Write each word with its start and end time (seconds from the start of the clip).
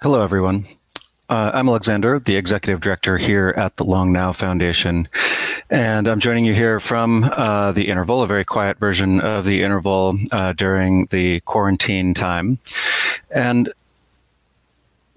Hello, 0.00 0.22
everyone. 0.22 0.64
Uh, 1.28 1.50
I'm 1.52 1.68
Alexander, 1.68 2.20
the 2.20 2.36
executive 2.36 2.80
director 2.80 3.18
here 3.18 3.52
at 3.56 3.78
the 3.78 3.84
Long 3.84 4.12
Now 4.12 4.30
Foundation. 4.30 5.08
And 5.70 6.06
I'm 6.06 6.20
joining 6.20 6.44
you 6.44 6.54
here 6.54 6.78
from 6.78 7.24
uh, 7.24 7.72
the 7.72 7.88
interval, 7.88 8.22
a 8.22 8.28
very 8.28 8.44
quiet 8.44 8.78
version 8.78 9.20
of 9.20 9.44
the 9.44 9.64
interval 9.64 10.16
uh, 10.30 10.52
during 10.52 11.06
the 11.06 11.40
quarantine 11.40 12.14
time. 12.14 12.58
And 13.28 13.72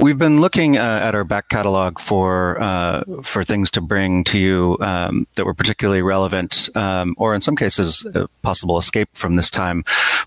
We've 0.02 0.18
been 0.18 0.42
looking 0.42 0.80
uh, 0.80 1.00
at 1.04 1.14
our 1.14 1.24
back 1.24 1.48
catalog 1.48 2.00
for 2.00 2.60
uh, 2.60 3.04
for 3.22 3.44
things 3.44 3.70
to 3.72 3.82
bring 3.82 4.24
to 4.26 4.40
you 4.40 4.78
um, 4.82 5.28
that 5.36 5.46
were 5.46 5.54
particularly 5.54 6.02
relevant, 6.02 6.76
um, 6.76 7.14
or 7.20 7.36
in 7.36 7.42
some 7.42 7.56
cases, 7.56 8.04
a 8.16 8.28
possible 8.42 8.80
escape 8.80 9.10
from 9.14 9.36
this 9.36 9.52
time. 9.52 9.84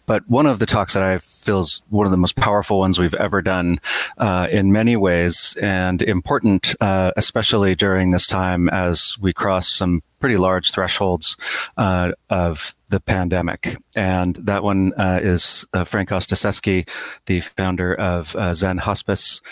But 0.07 0.31
one 0.31 0.47
of 0.47 0.61
the 0.61 0.67
talks 0.67 0.95
that 0.95 1.03
I 1.03 1.19
feel 1.19 1.59
is 1.59 1.83
one 1.91 2.07
of 2.07 2.13
the 2.13 2.17
most 2.17 2.37
powerful 2.37 2.79
ones 2.79 3.01
we've 3.01 3.15
ever 3.15 3.43
done, 3.43 3.81
uh, 4.17 4.47
in 4.49 4.71
many 4.71 4.97
ways, 4.97 5.59
and 5.61 6.01
important, 6.03 6.77
uh, 6.81 7.11
especially 7.17 7.75
during 7.75 8.11
this 8.11 8.29
time 8.29 8.69
as 8.69 9.17
we 9.21 9.33
cross 9.33 9.69
some 9.69 10.03
pretty 10.25 10.39
large 10.39 10.71
thresholds 10.71 11.37
uh, 11.77 12.11
of 12.31 12.75
the 12.89 12.99
pandemic. 12.99 13.77
And 13.95 14.35
that 14.37 14.63
one 14.63 14.95
uh, 14.95 15.21
is 15.23 15.67
uh, 15.75 15.85
Frank 15.85 16.09
Ostaseski, 16.09 16.89
the 17.27 17.43
founder 17.43 17.95
of 17.95 18.35
uh, 18.35 18.55
Zen 18.55 18.79
Hospice. 18.79 19.43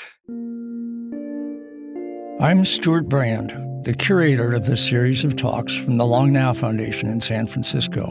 I'm 2.40 2.64
Stewart 2.64 3.06
Brand, 3.06 3.50
the 3.84 3.92
curator 3.92 4.54
of 4.54 4.64
this 4.64 4.82
series 4.82 5.24
of 5.24 5.36
talks 5.36 5.74
from 5.74 5.98
the 5.98 6.06
Long 6.06 6.32
Now 6.32 6.54
Foundation 6.54 7.10
in 7.10 7.20
San 7.20 7.46
Francisco. 7.46 8.06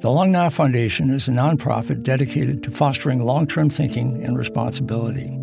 The 0.00 0.08
Long 0.08 0.32
Now 0.32 0.48
Foundation 0.48 1.10
is 1.10 1.28
a 1.28 1.32
nonprofit 1.32 2.02
dedicated 2.02 2.62
to 2.62 2.70
fostering 2.70 3.22
long 3.22 3.46
term 3.46 3.68
thinking 3.68 4.24
and 4.24 4.38
responsibility. 4.38 5.38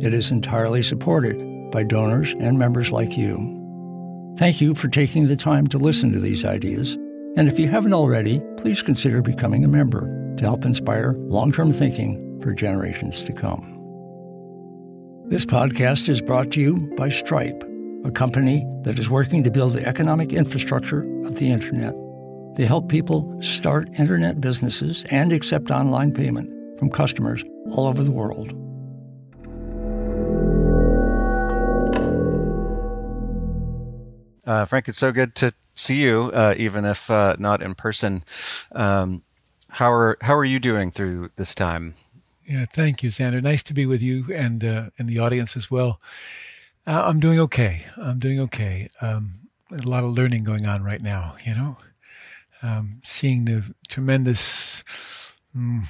It 0.00 0.14
is 0.14 0.30
entirely 0.30 0.82
supported 0.82 1.70
by 1.70 1.82
donors 1.82 2.34
and 2.40 2.58
members 2.58 2.90
like 2.90 3.18
you. 3.18 3.59
Thank 4.40 4.62
you 4.62 4.74
for 4.74 4.88
taking 4.88 5.26
the 5.26 5.36
time 5.36 5.66
to 5.66 5.76
listen 5.76 6.12
to 6.12 6.18
these 6.18 6.46
ideas. 6.46 6.94
And 7.36 7.46
if 7.46 7.58
you 7.58 7.68
haven't 7.68 7.92
already, 7.92 8.40
please 8.56 8.80
consider 8.80 9.20
becoming 9.20 9.66
a 9.66 9.68
member 9.68 10.34
to 10.38 10.44
help 10.44 10.64
inspire 10.64 11.12
long 11.18 11.52
term 11.52 11.74
thinking 11.74 12.40
for 12.40 12.54
generations 12.54 13.22
to 13.24 13.34
come. 13.34 13.76
This 15.28 15.44
podcast 15.44 16.08
is 16.08 16.22
brought 16.22 16.52
to 16.52 16.60
you 16.62 16.90
by 16.96 17.10
Stripe, 17.10 17.62
a 18.06 18.10
company 18.10 18.64
that 18.84 18.98
is 18.98 19.10
working 19.10 19.44
to 19.44 19.50
build 19.50 19.74
the 19.74 19.86
economic 19.86 20.32
infrastructure 20.32 21.02
of 21.26 21.36
the 21.36 21.52
Internet. 21.52 21.94
They 22.56 22.64
help 22.64 22.88
people 22.88 23.36
start 23.42 23.90
Internet 23.98 24.40
businesses 24.40 25.04
and 25.10 25.34
accept 25.34 25.70
online 25.70 26.14
payment 26.14 26.48
from 26.78 26.88
customers 26.88 27.44
all 27.72 27.86
over 27.86 28.02
the 28.02 28.10
world. 28.10 28.54
Uh, 34.46 34.64
Frank, 34.64 34.88
it's 34.88 34.98
so 34.98 35.12
good 35.12 35.34
to 35.36 35.52
see 35.74 36.02
you, 36.02 36.30
uh, 36.34 36.54
even 36.56 36.84
if 36.84 37.10
uh, 37.10 37.36
not 37.38 37.62
in 37.62 37.74
person. 37.74 38.22
Um, 38.72 39.22
how 39.70 39.92
are 39.92 40.16
how 40.22 40.34
are 40.34 40.44
you 40.44 40.58
doing 40.58 40.90
through 40.90 41.30
this 41.36 41.54
time? 41.54 41.94
Yeah, 42.46 42.66
thank 42.72 43.02
you, 43.02 43.10
Xander. 43.10 43.42
Nice 43.42 43.62
to 43.64 43.74
be 43.74 43.86
with 43.86 44.02
you 44.02 44.26
and 44.34 44.64
uh, 44.64 44.90
and 44.98 45.08
the 45.08 45.18
audience 45.18 45.56
as 45.56 45.70
well. 45.70 46.00
Uh, 46.86 47.02
I'm 47.06 47.20
doing 47.20 47.38
okay. 47.40 47.84
I'm 47.96 48.18
doing 48.18 48.40
okay. 48.40 48.88
Um, 49.00 49.32
a 49.70 49.86
lot 49.88 50.02
of 50.02 50.10
learning 50.10 50.44
going 50.44 50.66
on 50.66 50.82
right 50.82 51.02
now. 51.02 51.36
You 51.44 51.54
know, 51.54 51.76
um, 52.62 53.00
seeing 53.04 53.44
the 53.44 53.72
tremendous 53.88 54.82
mm, 55.56 55.84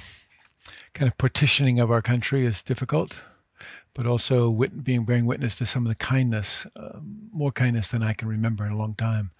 kind 0.93 1.07
of 1.07 1.17
partitioning 1.17 1.79
of 1.79 1.89
our 1.89 2.01
country 2.01 2.45
is 2.45 2.61
difficult 2.61 3.21
but 3.93 4.05
also 4.05 4.49
wit- 4.49 4.83
being 4.83 5.05
bearing 5.05 5.25
witness 5.25 5.55
to 5.57 5.65
some 5.65 5.85
of 5.85 5.89
the 5.89 5.95
kindness, 5.95 6.65
uh, 6.75 6.99
more 7.31 7.51
kindness 7.51 7.89
than 7.89 8.03
I 8.03 8.13
can 8.13 8.27
remember 8.27 8.65
in 8.65 8.71
a 8.71 8.77
long 8.77 8.95
time. 8.95 9.31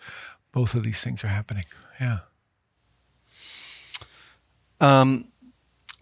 Both 0.51 0.75
of 0.75 0.83
these 0.83 1.01
things 1.01 1.23
are 1.23 1.29
happening. 1.29 1.63
Yeah. 1.99 2.19
Um, 4.81 5.27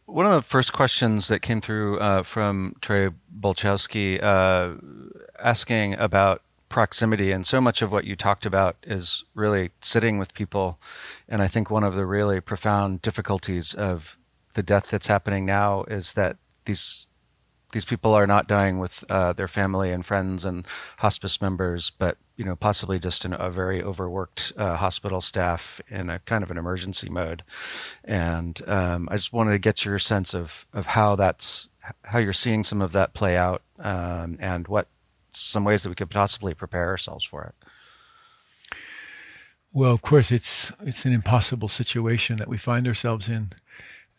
one 0.05 0.25
of 0.25 0.33
the 0.33 0.41
first 0.41 0.73
questions 0.73 1.27
that 1.27 1.41
came 1.41 1.61
through 1.61 1.99
uh, 1.99 2.23
from 2.23 2.75
Trey 2.81 3.09
Bolchowski 3.39 4.21
uh, 4.23 4.75
asking 5.37 5.95
about 5.95 6.41
proximity, 6.69 7.31
and 7.31 7.45
so 7.45 7.59
much 7.59 7.81
of 7.81 7.91
what 7.91 8.05
you 8.05 8.15
talked 8.15 8.45
about 8.45 8.77
is 8.83 9.23
really 9.35 9.71
sitting 9.81 10.17
with 10.17 10.33
people. 10.33 10.79
And 11.27 11.41
I 11.41 11.47
think 11.47 11.69
one 11.69 11.83
of 11.83 11.95
the 11.95 12.05
really 12.05 12.39
profound 12.39 13.01
difficulties 13.01 13.73
of 13.73 14.17
the 14.53 14.63
death 14.63 14.89
that's 14.89 15.07
happening 15.07 15.45
now 15.45 15.83
is 15.83 16.13
that 16.13 16.37
these 16.65 17.08
these 17.71 17.85
people 17.85 18.13
are 18.13 18.27
not 18.27 18.47
dying 18.47 18.79
with 18.79 19.03
uh, 19.09 19.33
their 19.33 19.47
family 19.47 19.91
and 19.91 20.05
friends 20.05 20.45
and 20.45 20.65
hospice 20.97 21.41
members, 21.41 21.89
but 21.91 22.17
you 22.35 22.45
know 22.45 22.55
possibly 22.55 22.99
just 22.99 23.25
in 23.25 23.33
a 23.33 23.49
very 23.49 23.83
overworked 23.83 24.53
uh, 24.57 24.75
hospital 24.77 25.21
staff 25.21 25.81
in 25.89 26.09
a 26.09 26.19
kind 26.19 26.43
of 26.43 26.51
an 26.51 26.57
emergency 26.57 27.09
mode. 27.09 27.43
And 28.03 28.61
um, 28.67 29.07
I 29.11 29.17
just 29.17 29.33
wanted 29.33 29.51
to 29.51 29.59
get 29.59 29.85
your 29.85 29.99
sense 29.99 30.33
of 30.33 30.65
of 30.73 30.87
how 30.87 31.15
that's 31.15 31.69
how 32.03 32.19
you're 32.19 32.33
seeing 32.33 32.63
some 32.63 32.81
of 32.81 32.91
that 32.93 33.13
play 33.13 33.37
out, 33.37 33.61
um, 33.79 34.37
and 34.39 34.67
what 34.67 34.87
some 35.33 35.63
ways 35.63 35.83
that 35.83 35.89
we 35.89 35.95
could 35.95 36.09
possibly 36.09 36.53
prepare 36.53 36.87
ourselves 36.87 37.23
for 37.23 37.43
it. 37.43 37.55
Well, 39.71 39.91
of 39.91 40.01
course, 40.01 40.31
it's 40.31 40.71
it's 40.81 41.05
an 41.05 41.13
impossible 41.13 41.67
situation 41.67 42.37
that 42.37 42.47
we 42.47 42.57
find 42.57 42.87
ourselves 42.87 43.29
in, 43.29 43.49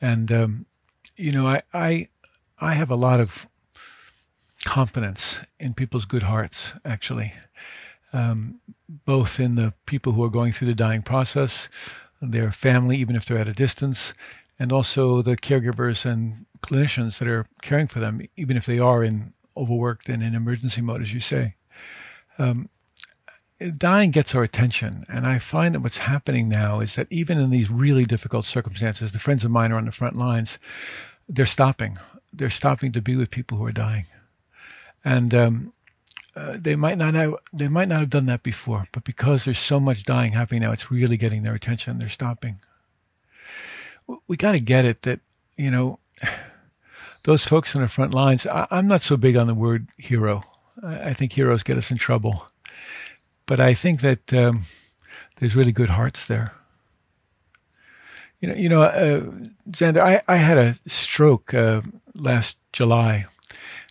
and 0.00 0.30
um, 0.30 0.66
you 1.16 1.32
know, 1.32 1.46
I, 1.46 1.62
I 1.74 2.08
I 2.60 2.75
have 2.75 2.91
a 2.91 2.97
lot 2.97 3.21
of 3.21 3.47
confidence 4.65 5.41
in 5.59 5.72
people's 5.72 6.04
good 6.04 6.25
hearts, 6.25 6.75
actually, 6.84 7.32
um, 8.12 8.60
both 9.06 9.41
in 9.41 9.54
the 9.54 9.72
people 9.87 10.12
who 10.12 10.22
are 10.22 10.31
going 10.31 10.53
through 10.53 10.69
the 10.69 10.75
dying 10.75 11.00
process, 11.00 11.71
their 12.21 12.53
family, 12.53 12.98
even 12.98 13.16
if 13.16 13.25
they're 13.25 13.38
at 13.38 13.48
a 13.48 13.53
distance, 13.53 14.12
and 14.59 14.72
also 14.72 15.22
the 15.22 15.37
caregivers 15.37 16.04
and 16.04 16.44
clinicians 16.60 17.19
that 17.19 17.28
are 17.28 17.47
caring 17.62 17.87
for 17.87 17.98
them, 17.98 18.21
even 18.37 18.59
if 18.59 18.66
they 18.66 18.78
are 18.78 19.03
in 19.03 19.32
overworked 19.56 20.10
and 20.10 20.22
in 20.22 20.34
emergency 20.34 20.82
mode, 20.82 21.00
as 21.00 21.15
you 21.15 21.21
say. 21.21 21.54
Um, 22.38 22.69
dying 23.78 24.10
gets 24.10 24.34
our 24.34 24.42
attention. 24.42 25.03
And 25.09 25.27
I 25.27 25.38
find 25.38 25.75
that 25.75 25.81
what's 25.81 25.98
happening 25.98 26.48
now 26.48 26.81
is 26.81 26.94
that 26.97 27.06
even 27.10 27.38
in 27.38 27.48
these 27.48 27.71
really 27.71 28.04
difficult 28.04 28.44
circumstances, 28.44 29.12
the 29.12 29.19
friends 29.19 29.44
of 29.44 29.50
mine 29.50 29.72
are 29.72 29.77
on 29.77 29.87
the 29.87 29.92
front 29.92 30.16
lines, 30.16 30.59
they're 31.27 31.47
stopping 31.47 31.97
they're 32.32 32.50
stopping 32.50 32.92
to 32.92 33.02
be 33.02 33.16
with 33.16 33.30
people 33.30 33.58
who 33.58 33.66
are 33.66 33.72
dying, 33.72 34.06
and 35.04 35.34
um, 35.34 35.72
uh, 36.36 36.56
they 36.58 36.76
might 36.76 36.96
not 36.96 37.14
have 37.14 37.34
they 37.52 37.68
might 37.68 37.88
not 37.88 38.00
have 38.00 38.10
done 38.10 38.26
that 38.26 38.42
before, 38.42 38.86
but 38.92 39.04
because 39.04 39.44
there's 39.44 39.58
so 39.58 39.80
much 39.80 40.04
dying 40.04 40.32
happening 40.32 40.62
now, 40.62 40.72
it's 40.72 40.91
really 40.91 41.16
getting 41.16 41.42
their 41.42 41.54
attention. 41.54 41.98
They're 41.98 42.08
stopping. 42.08 42.60
We 44.26 44.36
got 44.36 44.52
to 44.52 44.60
get 44.60 44.84
it 44.84 45.02
that 45.02 45.20
you 45.56 45.70
know 45.70 45.98
those 47.24 47.44
folks 47.44 47.74
on 47.74 47.82
the 47.82 47.88
front 47.88 48.14
lines. 48.14 48.47
I, 48.47 48.66
am 48.70 48.86
not 48.86 49.02
so 49.02 49.16
big 49.16 49.36
on 49.36 49.48
the 49.48 49.54
word 49.54 49.88
hero. 49.97 50.42
I, 50.82 51.10
I, 51.10 51.12
think 51.14 51.32
heroes 51.32 51.62
get 51.64 51.76
us 51.76 51.91
in 51.91 51.98
trouble, 51.98 52.47
but 53.47 53.58
I 53.58 53.74
think 53.74 54.00
that 54.00 54.32
um, 54.32 54.60
there's 55.36 55.56
really 55.56 55.72
good 55.72 55.91
hearts 55.91 56.26
there. 56.26 56.54
You 58.41 58.48
know, 58.48 58.54
you 58.54 58.68
know, 58.68 58.82
uh, 58.82 59.20
Xander, 59.70 60.00
I, 60.00 60.22
I 60.26 60.36
had 60.36 60.56
a 60.56 60.76
stroke 60.86 61.52
uh, 61.52 61.82
last 62.15 62.59
July. 62.72 63.26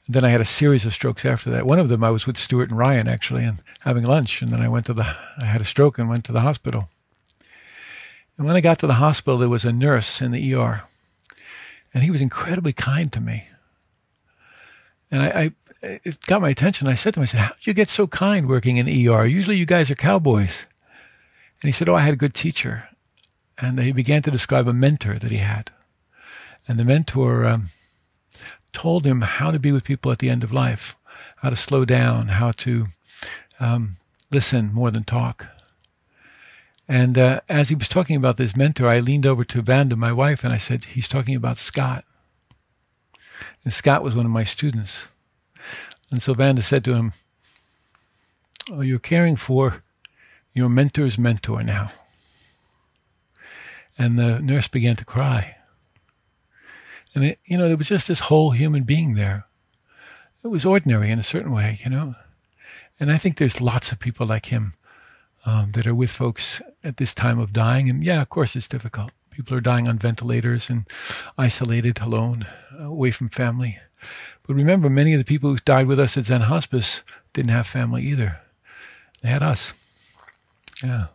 Then 0.07 0.25
I 0.25 0.29
had 0.29 0.41
a 0.41 0.45
series 0.45 0.85
of 0.85 0.93
strokes 0.93 1.25
after 1.25 1.51
that. 1.51 1.65
One 1.65 1.79
of 1.79 1.89
them 1.89 2.03
I 2.03 2.09
was 2.09 2.25
with 2.25 2.37
Stewart 2.37 2.69
and 2.69 2.77
Ryan 2.77 3.07
actually 3.07 3.43
and 3.43 3.61
having 3.81 4.03
lunch, 4.03 4.41
and 4.41 4.51
then 4.51 4.61
I 4.61 4.67
went 4.67 4.85
to 4.87 4.93
the 4.93 5.15
I 5.37 5.45
had 5.45 5.61
a 5.61 5.65
stroke 5.65 5.99
and 5.99 6.09
went 6.09 6.25
to 6.25 6.31
the 6.31 6.41
hospital. 6.41 6.89
And 8.37 8.47
when 8.47 8.55
I 8.55 8.61
got 8.61 8.79
to 8.79 8.87
the 8.87 8.95
hospital, 8.95 9.37
there 9.37 9.49
was 9.49 9.65
a 9.65 9.73
nurse 9.73 10.21
in 10.21 10.31
the 10.31 10.55
ER, 10.55 10.83
and 11.93 12.03
he 12.03 12.11
was 12.11 12.21
incredibly 12.21 12.73
kind 12.73 13.11
to 13.13 13.19
me. 13.19 13.43
And 15.11 15.23
I, 15.23 15.27
I 15.27 15.51
it 15.81 16.21
got 16.25 16.41
my 16.41 16.49
attention. 16.49 16.87
I 16.87 16.95
said 16.95 17.13
to 17.13 17.19
him, 17.19 17.23
I 17.23 17.25
said, 17.25 17.41
"How 17.41 17.53
did 17.53 17.67
you 17.67 17.73
get 17.73 17.89
so 17.89 18.07
kind 18.07 18.47
working 18.47 18.77
in 18.77 18.87
ER? 18.87 19.25
Usually 19.25 19.57
you 19.57 19.65
guys 19.65 19.91
are 19.91 19.95
cowboys." 19.95 20.65
And 21.61 21.67
he 21.67 21.71
said, 21.71 21.87
"Oh, 21.87 21.95
I 21.95 22.01
had 22.01 22.13
a 22.13 22.17
good 22.17 22.33
teacher." 22.33 22.89
and 23.61 23.79
he 23.79 23.91
began 23.91 24.21
to 24.23 24.31
describe 24.31 24.67
a 24.67 24.73
mentor 24.73 25.15
that 25.15 25.31
he 25.31 25.37
had. 25.37 25.71
And 26.67 26.79
the 26.79 26.85
mentor 26.85 27.45
um, 27.45 27.69
told 28.73 29.05
him 29.05 29.21
how 29.21 29.51
to 29.51 29.59
be 29.59 29.71
with 29.71 29.83
people 29.83 30.11
at 30.11 30.19
the 30.19 30.29
end 30.29 30.43
of 30.43 30.51
life, 30.51 30.95
how 31.37 31.49
to 31.49 31.55
slow 31.55 31.85
down, 31.85 32.27
how 32.27 32.51
to 32.51 32.87
um, 33.59 33.91
listen 34.31 34.73
more 34.73 34.91
than 34.91 35.03
talk. 35.03 35.47
And 36.87 37.17
uh, 37.17 37.41
as 37.47 37.69
he 37.69 37.75
was 37.75 37.87
talking 37.87 38.15
about 38.15 38.37
this 38.37 38.55
mentor, 38.55 38.87
I 38.89 38.99
leaned 38.99 39.27
over 39.27 39.43
to 39.45 39.61
Vanda, 39.61 39.95
my 39.95 40.11
wife, 40.11 40.43
and 40.43 40.51
I 40.51 40.57
said, 40.57 40.85
He's 40.85 41.07
talking 41.07 41.35
about 41.35 41.59
Scott. 41.59 42.03
And 43.63 43.71
Scott 43.71 44.03
was 44.03 44.15
one 44.15 44.25
of 44.25 44.31
my 44.31 44.43
students. 44.43 45.05
And 46.09 46.21
so 46.21 46.33
Vanda 46.33 46.63
said 46.63 46.83
to 46.85 46.93
him, 46.93 47.13
Oh, 48.71 48.81
you're 48.81 48.97
caring 48.97 49.35
for 49.35 49.83
your 50.53 50.69
mentor's 50.69 51.17
mentor 51.17 51.63
now. 51.63 51.91
And 53.97 54.17
the 54.17 54.39
nurse 54.39 54.67
began 54.67 54.95
to 54.95 55.05
cry. 55.05 55.57
And, 57.19 57.27
it, 57.27 57.39
you 57.43 57.57
know, 57.57 57.67
there 57.67 57.75
was 57.75 57.89
just 57.89 58.07
this 58.07 58.21
whole 58.21 58.51
human 58.51 58.83
being 58.83 59.15
there. 59.15 59.43
it 60.41 60.47
was 60.47 60.63
ordinary 60.63 61.09
in 61.09 61.19
a 61.19 61.23
certain 61.23 61.51
way, 61.51 61.77
you 61.83 61.89
know. 61.89 62.15
And 62.97 63.11
I 63.11 63.17
think 63.17 63.35
there's 63.35 63.59
lots 63.59 63.91
of 63.91 63.99
people 63.99 64.25
like 64.25 64.45
him 64.45 64.71
um, 65.45 65.73
that 65.73 65.85
are 65.85 65.93
with 65.93 66.11
folks 66.11 66.61
at 66.81 66.95
this 66.95 67.13
time 67.13 67.37
of 67.37 67.51
dying. 67.51 67.89
And 67.89 68.05
yeah, 68.05 68.21
of 68.21 68.29
course, 68.29 68.55
it's 68.55 68.69
difficult. 68.69 69.11
People 69.31 69.57
are 69.57 69.59
dying 69.59 69.89
on 69.89 69.99
ventilators 69.99 70.69
and 70.69 70.87
isolated, 71.37 71.99
alone, 71.99 72.47
away 72.79 73.11
from 73.11 73.27
family. 73.27 73.77
But 74.47 74.55
remember, 74.55 74.89
many 74.89 75.13
of 75.13 75.19
the 75.19 75.25
people 75.25 75.49
who 75.49 75.57
died 75.65 75.87
with 75.87 75.99
us 75.99 76.15
at 76.15 76.23
Zen 76.23 76.39
Hospice 76.39 77.03
didn't 77.33 77.51
have 77.51 77.67
family 77.67 78.03
either. 78.03 78.39
They 79.21 79.27
had 79.27 79.43
us. 79.43 79.73
Yeah. 80.81 81.07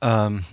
Um, 0.00 0.46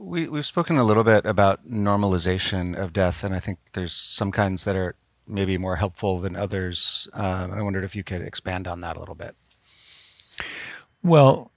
we, 0.00 0.28
we've 0.28 0.46
spoken 0.46 0.78
a 0.78 0.84
little 0.84 1.04
bit 1.04 1.26
about 1.26 1.68
normalization 1.68 2.76
of 2.76 2.92
death, 2.92 3.22
and 3.22 3.34
I 3.34 3.40
think 3.40 3.58
there's 3.74 3.92
some 3.92 4.32
kinds 4.32 4.64
that 4.64 4.74
are 4.74 4.94
maybe 5.26 5.58
more 5.58 5.76
helpful 5.76 6.18
than 6.18 6.36
others. 6.36 7.08
Um, 7.12 7.52
I 7.52 7.62
wondered 7.62 7.84
if 7.84 7.94
you 7.94 8.02
could 8.02 8.22
expand 8.22 8.66
on 8.66 8.80
that 8.80 8.96
a 8.96 9.00
little 9.00 9.14
bit. 9.14 9.34
Well, 11.02 11.52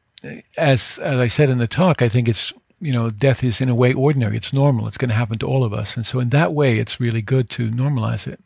as 0.57 0.99
as 0.99 1.19
I 1.19 1.27
said 1.27 1.49
in 1.49 1.57
the 1.57 1.67
talk, 1.67 2.01
I 2.01 2.09
think 2.09 2.27
it's 2.27 2.53
you 2.81 2.91
know 2.91 3.09
death 3.09 3.43
is 3.43 3.61
in 3.61 3.69
a 3.69 3.75
way 3.75 3.93
ordinary. 3.93 4.35
It's 4.35 4.53
normal. 4.53 4.87
It's 4.87 4.97
going 4.97 5.09
to 5.09 5.15
happen 5.15 5.39
to 5.39 5.47
all 5.47 5.63
of 5.63 5.73
us, 5.73 5.95
and 5.95 6.05
so 6.05 6.19
in 6.19 6.29
that 6.29 6.53
way, 6.53 6.79
it's 6.79 6.99
really 6.99 7.21
good 7.21 7.49
to 7.51 7.71
normalize 7.71 8.27
it. 8.27 8.41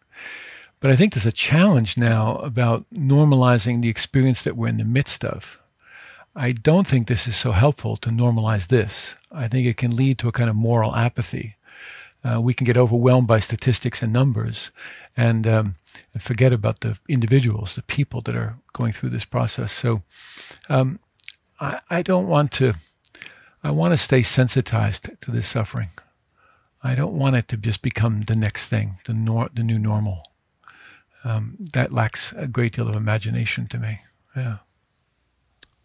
But 0.79 0.91
I 0.91 0.95
think 0.95 1.13
there's 1.13 1.25
a 1.25 1.31
challenge 1.31 1.97
now 1.97 2.35
about 2.37 2.85
normalizing 2.93 3.81
the 3.81 3.89
experience 3.89 4.43
that 4.43 4.55
we're 4.55 4.67
in 4.67 4.77
the 4.77 4.85
midst 4.85 5.25
of. 5.25 5.59
I 6.37 6.51
don't 6.51 6.85
think 6.85 7.07
this 7.07 7.27
is 7.27 7.35
so 7.35 7.51
helpful 7.51 7.97
to 7.97 8.11
normalize 8.11 8.67
this. 8.67 9.15
I 9.31 9.47
think 9.47 9.65
it 9.65 9.75
can 9.75 9.95
lead 9.95 10.19
to 10.19 10.27
a 10.27 10.31
kind 10.31 10.51
of 10.51 10.55
moral 10.55 10.95
apathy. 10.95 11.55
Uh, 12.23 12.39
we 12.39 12.53
can 12.53 12.65
get 12.65 12.77
overwhelmed 12.77 13.27
by 13.27 13.39
statistics 13.39 14.03
and 14.03 14.13
numbers 14.13 14.69
and, 15.15 15.47
um, 15.47 15.75
and 16.13 16.21
forget 16.21 16.53
about 16.53 16.81
the 16.81 16.99
individuals, 17.09 17.73
the 17.73 17.81
people 17.81 18.21
that 18.21 18.35
are 18.35 18.55
going 18.73 18.91
through 18.91 19.09
this 19.09 19.25
process. 19.25 19.71
So 19.71 20.03
um, 20.69 20.99
I, 21.59 21.79
I 21.89 22.01
don't 22.03 22.27
want 22.27 22.51
to, 22.53 22.75
I 23.63 23.71
want 23.71 23.93
to 23.93 23.97
stay 23.97 24.21
sensitized 24.21 25.09
to 25.21 25.31
this 25.31 25.47
suffering. 25.47 25.89
I 26.83 26.93
don't 26.93 27.17
want 27.17 27.35
it 27.35 27.47
to 27.47 27.57
just 27.57 27.81
become 27.81 28.21
the 28.21 28.35
next 28.35 28.69
thing, 28.69 28.99
the, 29.05 29.13
nor- 29.13 29.49
the 29.51 29.63
new 29.63 29.79
normal. 29.79 30.23
Um, 31.23 31.57
that 31.73 31.91
lacks 31.91 32.31
a 32.33 32.45
great 32.45 32.73
deal 32.73 32.87
of 32.87 32.95
imagination 32.95 33.67
to 33.69 33.79
me. 33.79 34.01
Yeah. 34.35 34.57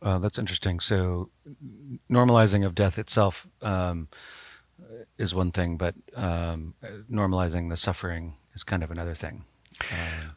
Uh, 0.02 0.18
that's 0.18 0.38
interesting. 0.38 0.80
So, 0.80 1.30
normalizing 2.10 2.66
of 2.66 2.74
death 2.74 2.98
itself 2.98 3.46
um, 3.62 4.08
is 5.16 5.34
one 5.34 5.50
thing, 5.52 5.76
but 5.76 5.94
um, 6.16 6.74
normalizing 7.10 7.70
the 7.70 7.76
suffering 7.76 8.34
is 8.54 8.64
kind 8.64 8.82
of 8.82 8.90
another 8.90 9.14
thing. 9.14 9.44
Um, 9.92 10.32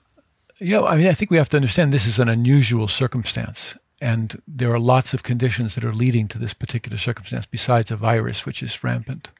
yeah, 0.59 0.81
I 0.81 0.95
mean, 0.95 1.07
I 1.07 1.13
think 1.13 1.31
we 1.31 1.37
have 1.37 1.49
to 1.49 1.57
understand 1.57 1.91
this 1.91 2.05
is 2.05 2.19
an 2.19 2.29
unusual 2.29 2.87
circumstance, 2.87 3.75
and 3.99 4.39
there 4.47 4.71
are 4.71 4.79
lots 4.79 5.15
of 5.15 5.23
conditions 5.23 5.73
that 5.73 5.83
are 5.83 5.93
leading 5.93 6.27
to 6.29 6.37
this 6.37 6.53
particular 6.53 6.97
circumstance 6.97 7.47
besides 7.47 7.89
a 7.89 7.97
virus, 7.97 8.45
which 8.45 8.61
is 8.61 8.83
rampant. 8.83 9.31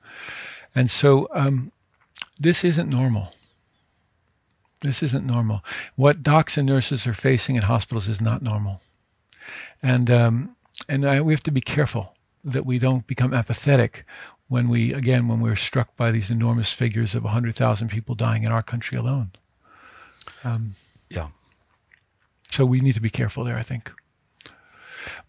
And 0.74 0.90
so, 0.90 1.28
um, 1.34 1.72
this 2.40 2.64
isn't 2.64 2.90
normal. 2.90 3.30
This 4.82 5.04
isn't 5.04 5.26
normal. 5.26 5.64
What 5.96 6.24
docs 6.24 6.58
and 6.58 6.68
nurses 6.68 7.06
are 7.06 7.14
facing 7.14 7.56
in 7.56 7.62
hospitals 7.62 8.08
is 8.08 8.20
not 8.20 8.42
normal 8.42 8.82
and 9.82 10.10
um, 10.10 10.56
and 10.90 11.08
I, 11.08 11.22
we 11.22 11.34
have 11.34 11.44
to 11.44 11.52
be 11.52 11.62
careful 11.62 12.16
that 12.44 12.66
we 12.66 12.80
don't 12.80 13.08
become 13.08 13.34
apathetic 13.34 14.06
when 14.48 14.70
we 14.70 14.94
again 14.94 15.28
when 15.28 15.40
we're 15.42 15.56
struck 15.56 15.96
by 15.96 16.12
these 16.12 16.30
enormous 16.30 16.72
figures 16.72 17.16
of 17.16 17.24
100,000 17.24 17.90
people 17.90 18.16
dying 18.16 18.44
in 18.44 18.52
our 18.52 18.64
country 18.64 18.98
alone. 18.98 19.32
Um, 20.44 20.72
yeah. 21.10 21.30
So 22.52 22.66
we 22.66 22.80
need 22.80 22.94
to 22.94 23.02
be 23.02 23.10
careful 23.10 23.44
there, 23.44 23.58
I 23.58 23.64
think. 23.64 23.92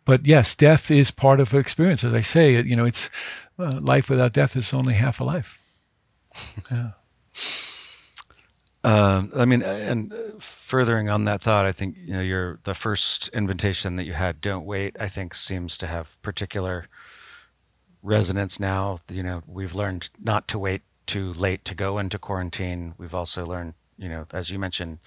But 0.05 0.27
yes, 0.27 0.55
death 0.55 0.91
is 0.91 1.11
part 1.11 1.41
of 1.41 1.53
experience. 1.55 2.05
As 2.05 2.15
I 2.15 2.21
say, 2.21 2.63
you 2.63 2.77
know, 2.77 2.85
it's 2.85 3.11
uh, 3.59 3.79
life 3.81 4.09
without 4.09 4.33
death 4.33 4.57
is 4.57 4.73
only 4.73 4.95
half 4.95 5.19
a 5.19 5.25
life. 5.25 5.59
yeah. 6.71 6.91
Um, 8.87 9.33
I 9.35 9.45
mean, 9.47 9.63
and 9.63 10.15
furthering 10.39 11.09
on 11.09 11.25
that 11.25 11.43
thought, 11.43 11.67
I 11.67 11.73
think 11.73 11.97
you 11.99 12.15
know 12.15 12.21
your 12.21 12.61
the 12.63 12.73
first 12.75 13.29
invitation 13.31 13.97
that 13.97 14.05
you 14.05 14.13
had, 14.13 14.41
"Don't 14.41 14.65
wait," 14.65 14.97
I 15.01 15.09
think 15.09 15.35
seems 15.35 15.77
to 15.79 15.89
have 15.89 16.21
particular 16.23 16.87
resonance 18.01 18.61
now. 18.61 19.01
You 19.11 19.25
know, 19.25 19.43
we've 19.49 19.75
learned 19.75 20.11
not 20.23 20.47
to 20.49 20.59
wait 20.61 20.83
too 21.05 21.33
late 21.33 21.65
to 21.65 21.75
go 21.75 21.99
into 21.99 22.17
quarantine. 22.17 22.95
We've 22.97 23.15
also 23.15 23.45
learned, 23.45 23.75
you 23.99 24.09
know, 24.09 24.25
as 24.33 24.51
you 24.51 24.59
mentioned, 24.61 24.99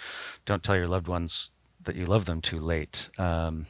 don't 0.45 0.61
tell 0.61 0.75
your 0.75 0.87
loved 0.87 1.07
ones 1.07 1.51
that 1.81 1.95
you 1.95 2.05
love 2.05 2.25
them 2.25 2.41
too 2.41 2.59
late. 2.59 3.09
Um, 3.17 3.67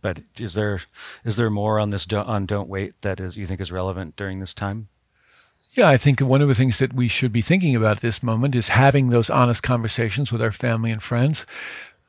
but 0.00 0.22
is 0.40 0.54
there 0.54 0.80
is 1.24 1.36
there 1.36 1.50
more 1.50 1.78
on 1.78 1.90
this 1.90 2.12
on 2.12 2.46
don't 2.46 2.68
wait 2.68 3.00
that 3.02 3.20
is 3.20 3.36
you 3.36 3.46
think 3.46 3.60
is 3.60 3.70
relevant 3.70 4.16
during 4.16 4.40
this 4.40 4.54
time? 4.54 4.88
Yeah, 5.74 5.88
I 5.88 5.96
think 5.96 6.20
one 6.20 6.42
of 6.42 6.48
the 6.48 6.54
things 6.54 6.78
that 6.80 6.92
we 6.92 7.08
should 7.08 7.32
be 7.32 7.40
thinking 7.40 7.74
about 7.74 7.92
at 7.92 8.00
this 8.00 8.22
moment 8.22 8.54
is 8.54 8.68
having 8.68 9.08
those 9.08 9.30
honest 9.30 9.62
conversations 9.62 10.30
with 10.30 10.42
our 10.42 10.52
family 10.52 10.90
and 10.90 11.02
friends, 11.02 11.46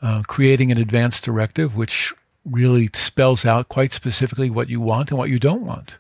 uh, 0.02 0.22
creating 0.28 0.70
an 0.70 0.78
advance 0.78 1.22
directive 1.22 1.74
which 1.74 2.14
really 2.44 2.90
spells 2.94 3.46
out 3.46 3.70
quite 3.70 3.94
specifically 3.94 4.50
what 4.50 4.68
you 4.68 4.82
want 4.82 5.12
and 5.12 5.18
what 5.18 5.30
you 5.30 5.40
don't 5.40 5.66
want. 5.66 5.98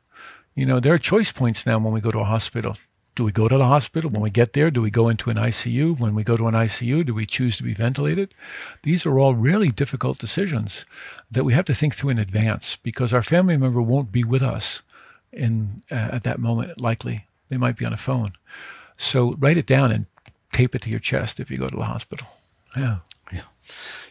You 0.56 0.65
know, 0.65 0.81
there 0.81 0.94
are 0.94 0.98
choice 0.98 1.31
points 1.31 1.65
now 1.65 1.80
when 1.80 1.94
we 1.94 2.01
go 2.01 2.12
to 2.12 2.19
a 2.19 2.25
hospital. 2.25 2.75
Do 3.15 3.24
we 3.24 3.31
go 3.31 3.48
to 3.48 3.57
the 3.57 3.65
hospital? 3.65 4.10
When 4.10 4.21
we 4.21 4.30
get 4.30 4.51
there, 4.51 4.69
do 4.69 4.81
we 4.81 4.92
go 4.92 5.07
into 5.07 5.30
an 5.30 5.38
ICU? 5.38 5.98
When 5.98 6.15
we 6.15 6.24
go 6.25 6.36
to 6.36 6.48
an 6.48 6.56
ICU, 6.56 7.06
do 7.06 7.13
we 7.13 7.25
choose 7.25 7.56
to 7.57 7.63
be 7.63 7.74
ventilated? 7.74 8.33
These 8.81 9.06
are 9.06 9.18
all 9.18 9.36
really 9.36 9.69
difficult 9.69 10.18
decisions 10.18 10.86
that 11.31 11.45
we 11.45 11.54
have 11.54 11.65
to 11.65 11.74
think 11.74 11.95
through 11.95 12.10
in 12.10 12.19
advance 12.19 12.75
because 12.75 13.13
our 13.13 13.24
family 13.24 13.56
member 13.56 13.81
won't 13.81 14.12
be 14.12 14.25
with 14.25 14.44
us 14.44 14.81
in 15.31 15.81
uh, 15.89 15.95
at 15.95 16.24
that 16.24 16.39
moment 16.39 16.81
likely 16.81 17.25
they 17.53 17.57
might 17.57 17.77
be 17.77 17.85
on 17.85 17.94
a 17.94 17.97
phone. 17.97 18.31
So 18.97 19.33
write 19.33 19.57
it 19.57 19.67
down 19.67 19.91
and 19.91 20.07
tape 20.51 20.73
it 20.73 20.81
to 20.83 20.89
your 20.89 21.00
chest 21.00 21.39
if 21.39 21.51
you 21.51 21.57
go 21.57 21.67
to 21.67 21.77
the 21.77 21.85
hospital. 21.85 22.27
Yeah. 22.75 22.97
Yeah. 23.31 23.44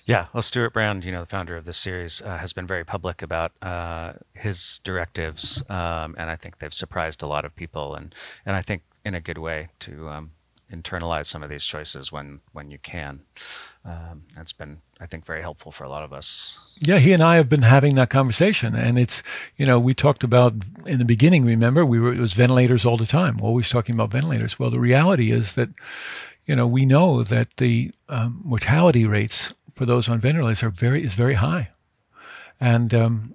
Yeah. 0.06 0.26
Well, 0.32 0.42
Stewart 0.42 0.72
Brand, 0.72 1.04
you 1.04 1.10
know, 1.10 1.20
the 1.20 1.26
founder 1.26 1.56
of 1.56 1.64
this 1.64 1.76
series, 1.76 2.22
uh, 2.22 2.38
has 2.38 2.52
been 2.52 2.66
very 2.68 2.84
public 2.84 3.20
about 3.20 3.52
uh, 3.60 4.12
his 4.34 4.80
directives, 4.84 5.68
um, 5.68 6.14
and 6.18 6.30
I 6.30 6.36
think 6.36 6.58
they've 6.58 6.72
surprised 6.72 7.22
a 7.22 7.26
lot 7.26 7.44
of 7.44 7.54
people, 7.54 7.94
and 7.94 8.14
and 8.46 8.54
I 8.56 8.62
think 8.62 8.82
in 9.04 9.14
a 9.14 9.20
good 9.20 9.38
way 9.38 9.68
to 9.80 10.08
um, 10.08 10.30
internalize 10.72 11.26
some 11.26 11.42
of 11.42 11.50
these 11.50 11.64
choices 11.64 12.10
when 12.10 12.40
when 12.52 12.70
you 12.70 12.78
can. 12.78 13.20
Um, 13.84 14.24
that's 14.34 14.52
been, 14.52 14.78
I 15.00 15.06
think, 15.06 15.26
very 15.26 15.42
helpful 15.42 15.72
for 15.72 15.84
a 15.84 15.88
lot 15.88 16.04
of 16.04 16.12
us. 16.12 16.76
Yeah, 16.80 16.98
he 16.98 17.12
and 17.12 17.22
I 17.22 17.36
have 17.36 17.48
been 17.48 17.62
having 17.62 17.96
that 17.96 18.10
conversation, 18.10 18.74
and 18.74 18.98
it's 18.98 19.22
you 19.56 19.66
know 19.66 19.78
we 19.78 19.94
talked 19.94 20.24
about 20.24 20.54
in 20.86 20.98
the 20.98 21.04
beginning. 21.04 21.44
Remember, 21.44 21.84
we 21.84 22.00
were 22.00 22.12
it 22.12 22.20
was 22.20 22.32
ventilators 22.32 22.84
all 22.84 22.96
the 22.96 23.06
time, 23.06 23.40
always 23.40 23.68
talking 23.68 23.94
about 23.94 24.10
ventilators. 24.10 24.58
Well, 24.58 24.70
the 24.70 24.80
reality 24.80 25.30
is 25.30 25.54
that 25.54 25.68
you 26.46 26.56
know 26.56 26.66
we 26.66 26.86
know 26.86 27.22
that 27.22 27.56
the 27.58 27.92
um, 28.08 28.40
mortality 28.44 29.04
rates 29.04 29.54
for 29.74 29.86
those 29.86 30.08
on 30.08 30.20
ventilators 30.20 30.62
are 30.62 30.70
very 30.70 31.04
is 31.04 31.14
very 31.14 31.34
high, 31.34 31.70
and 32.60 32.94
um, 32.94 33.34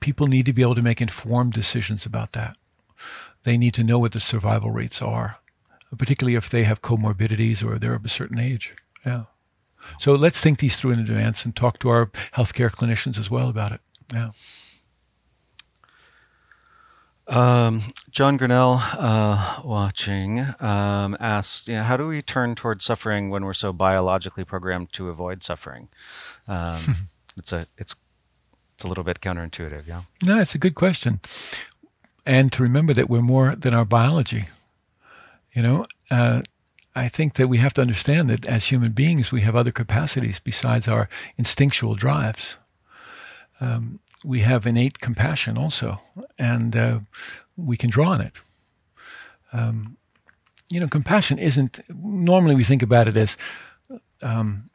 people 0.00 0.26
need 0.26 0.46
to 0.46 0.52
be 0.52 0.62
able 0.62 0.74
to 0.74 0.82
make 0.82 1.00
informed 1.00 1.52
decisions 1.52 2.04
about 2.04 2.32
that. 2.32 2.56
They 3.44 3.56
need 3.56 3.74
to 3.74 3.84
know 3.84 3.98
what 3.98 4.12
the 4.12 4.20
survival 4.20 4.70
rates 4.70 5.02
are 5.02 5.38
particularly 5.94 6.36
if 6.36 6.50
they 6.50 6.64
have 6.64 6.82
comorbidities 6.82 7.64
or 7.64 7.78
they're 7.78 7.94
of 7.94 8.04
a 8.04 8.08
certain 8.08 8.38
age. 8.38 8.74
Yeah. 9.04 9.24
So 9.98 10.14
let's 10.14 10.40
think 10.40 10.58
these 10.58 10.78
through 10.78 10.92
in 10.92 11.00
advance 11.00 11.44
and 11.44 11.54
talk 11.54 11.78
to 11.80 11.90
our 11.90 12.06
healthcare 12.34 12.70
clinicians 12.70 13.18
as 13.18 13.30
well 13.30 13.48
about 13.48 13.72
it. 13.72 13.80
Yeah. 14.12 14.30
Um, 17.26 17.82
John 18.10 18.36
Grinnell, 18.36 18.80
uh, 18.80 19.60
watching, 19.64 20.40
um, 20.60 21.16
asked, 21.20 21.68
you 21.68 21.74
know, 21.74 21.82
how 21.82 21.96
do 21.96 22.06
we 22.06 22.20
turn 22.20 22.54
towards 22.54 22.84
suffering 22.84 23.30
when 23.30 23.44
we're 23.44 23.54
so 23.54 23.72
biologically 23.72 24.44
programmed 24.44 24.92
to 24.92 25.08
avoid 25.08 25.42
suffering? 25.42 25.88
Um, 26.46 26.80
it's 27.36 27.52
a, 27.52 27.66
it's, 27.78 27.96
it's 28.74 28.84
a 28.84 28.88
little 28.88 29.04
bit 29.04 29.20
counterintuitive. 29.20 29.86
Yeah. 29.86 30.02
No, 30.22 30.40
it's 30.40 30.54
a 30.54 30.58
good 30.58 30.74
question. 30.74 31.20
And 32.26 32.52
to 32.52 32.62
remember 32.62 32.92
that 32.92 33.08
we're 33.08 33.22
more 33.22 33.54
than 33.54 33.74
our 33.74 33.84
biology. 33.84 34.44
You 35.54 35.62
know, 35.62 35.86
uh, 36.10 36.42
I 36.96 37.08
think 37.08 37.34
that 37.34 37.48
we 37.48 37.58
have 37.58 37.74
to 37.74 37.80
understand 37.80 38.28
that 38.30 38.46
as 38.46 38.66
human 38.66 38.92
beings, 38.92 39.32
we 39.32 39.42
have 39.42 39.56
other 39.56 39.72
capacities 39.72 40.40
besides 40.40 40.88
our 40.88 41.08
instinctual 41.38 41.94
drives. 41.94 42.56
Um, 43.60 44.00
we 44.24 44.40
have 44.40 44.66
innate 44.66 45.00
compassion 45.00 45.56
also, 45.56 46.00
and 46.38 46.74
uh, 46.74 47.00
we 47.56 47.76
can 47.76 47.90
draw 47.90 48.10
on 48.10 48.20
it. 48.20 48.32
Um, 49.52 49.96
you 50.70 50.80
know, 50.80 50.88
compassion 50.88 51.38
isn't, 51.38 51.80
normally 51.88 52.56
we 52.56 52.64
think 52.64 52.82
about 52.82 53.06
it 53.06 53.16
as 53.16 53.36
um, 54.22 54.70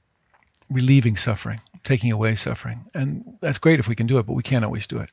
relieving 0.69 1.17
suffering, 1.17 1.59
taking 1.83 2.12
away 2.12 2.36
suffering. 2.36 2.86
And 2.93 3.38
that's 3.41 3.57
great 3.57 3.79
if 3.79 3.88
we 3.88 3.95
can 3.95 4.07
do 4.07 4.17
it, 4.17 4.25
but 4.25 4.33
we 4.33 4.43
can't 4.43 4.63
always 4.63 4.88
do 4.88 5.00
it. 5.00 5.09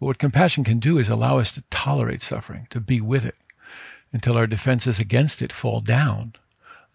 But 0.00 0.06
what 0.06 0.18
compassion 0.18 0.64
can 0.64 0.80
do 0.80 0.98
is 0.98 1.08
allow 1.08 1.38
us 1.38 1.52
to 1.52 1.62
tolerate 1.70 2.20
suffering, 2.20 2.66
to 2.70 2.80
be 2.80 3.00
with 3.00 3.24
it 3.24 3.36
until 4.12 4.36
our 4.36 4.46
defenses 4.46 4.98
against 4.98 5.42
it 5.42 5.52
fall 5.52 5.80
down 5.80 6.34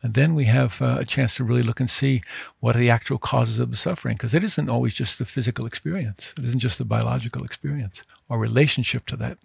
And 0.04 0.16
then 0.16 0.36
we 0.36 0.46
have 0.46 0.82
uh, 0.82 0.98
a 1.00 1.06
chance 1.06 1.36
to 1.36 1.46
really 1.46 1.64
look 1.64 1.80
and 1.80 1.90
see 1.90 2.22
what 2.60 2.76
are 2.76 2.80
the 2.80 2.90
actual 2.90 3.18
causes 3.18 3.60
of 3.60 3.72
the 3.72 3.78
suffering, 3.78 4.16
because 4.16 4.34
it 4.34 4.44
isn't 4.44 4.70
always 4.70 4.94
just 4.94 5.18
the 5.18 5.26
physical 5.26 5.66
experience. 5.66 6.34
It 6.38 6.44
isn't 6.44 6.60
just 6.60 6.78
the 6.78 6.84
biological 6.84 7.46
experience. 7.46 8.02
Our 8.30 8.38
relationship 8.38 9.06
to 9.08 9.16
that 9.18 9.38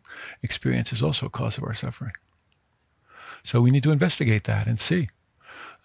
experience 0.42 0.92
is 0.92 1.00
also 1.00 1.26
a 1.26 1.30
cause 1.30 1.56
of 1.56 1.62
our 1.62 1.74
suffering. 1.74 2.12
So 3.44 3.60
we 3.60 3.70
need 3.70 3.84
to 3.84 3.92
investigate 3.92 4.44
that 4.44 4.66
and 4.66 4.80
see. 4.80 5.08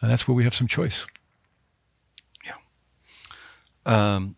And 0.02 0.10
that's 0.10 0.28
where 0.28 0.36
we 0.36 0.44
have 0.44 0.56
some 0.56 0.68
choice. 0.68 1.06
Yeah. 2.44 2.56
Um, 3.86 4.36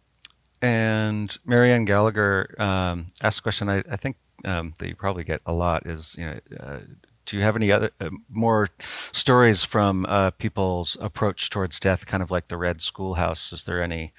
and 0.61 1.35
Marianne 1.45 1.85
Gallagher 1.85 2.55
um, 2.59 3.13
asked 3.23 3.39
a 3.39 3.41
question 3.41 3.69
I, 3.69 3.83
I 3.89 3.95
think 3.95 4.17
um, 4.43 4.73
that 4.79 4.89
you 4.89 4.95
probably 4.95 5.23
get 5.23 5.41
a 5.45 5.53
lot 5.53 5.87
is, 5.87 6.17
you 6.17 6.25
know, 6.25 6.39
uh, 6.59 6.79
do 7.25 7.37
you 7.37 7.43
have 7.43 7.55
any 7.55 7.71
other 7.71 7.91
uh, 7.99 8.09
more 8.29 8.69
stories 9.11 9.63
from 9.63 10.05
uh, 10.05 10.31
people's 10.31 10.97
approach 11.01 11.49
towards 11.49 11.79
death, 11.79 12.05
kind 12.05 12.23
of 12.23 12.31
like 12.31 12.47
the 12.47 12.57
Red 12.57 12.81
Schoolhouse? 12.81 13.51
Is 13.51 13.63
there 13.63 13.81
any, 13.81 14.13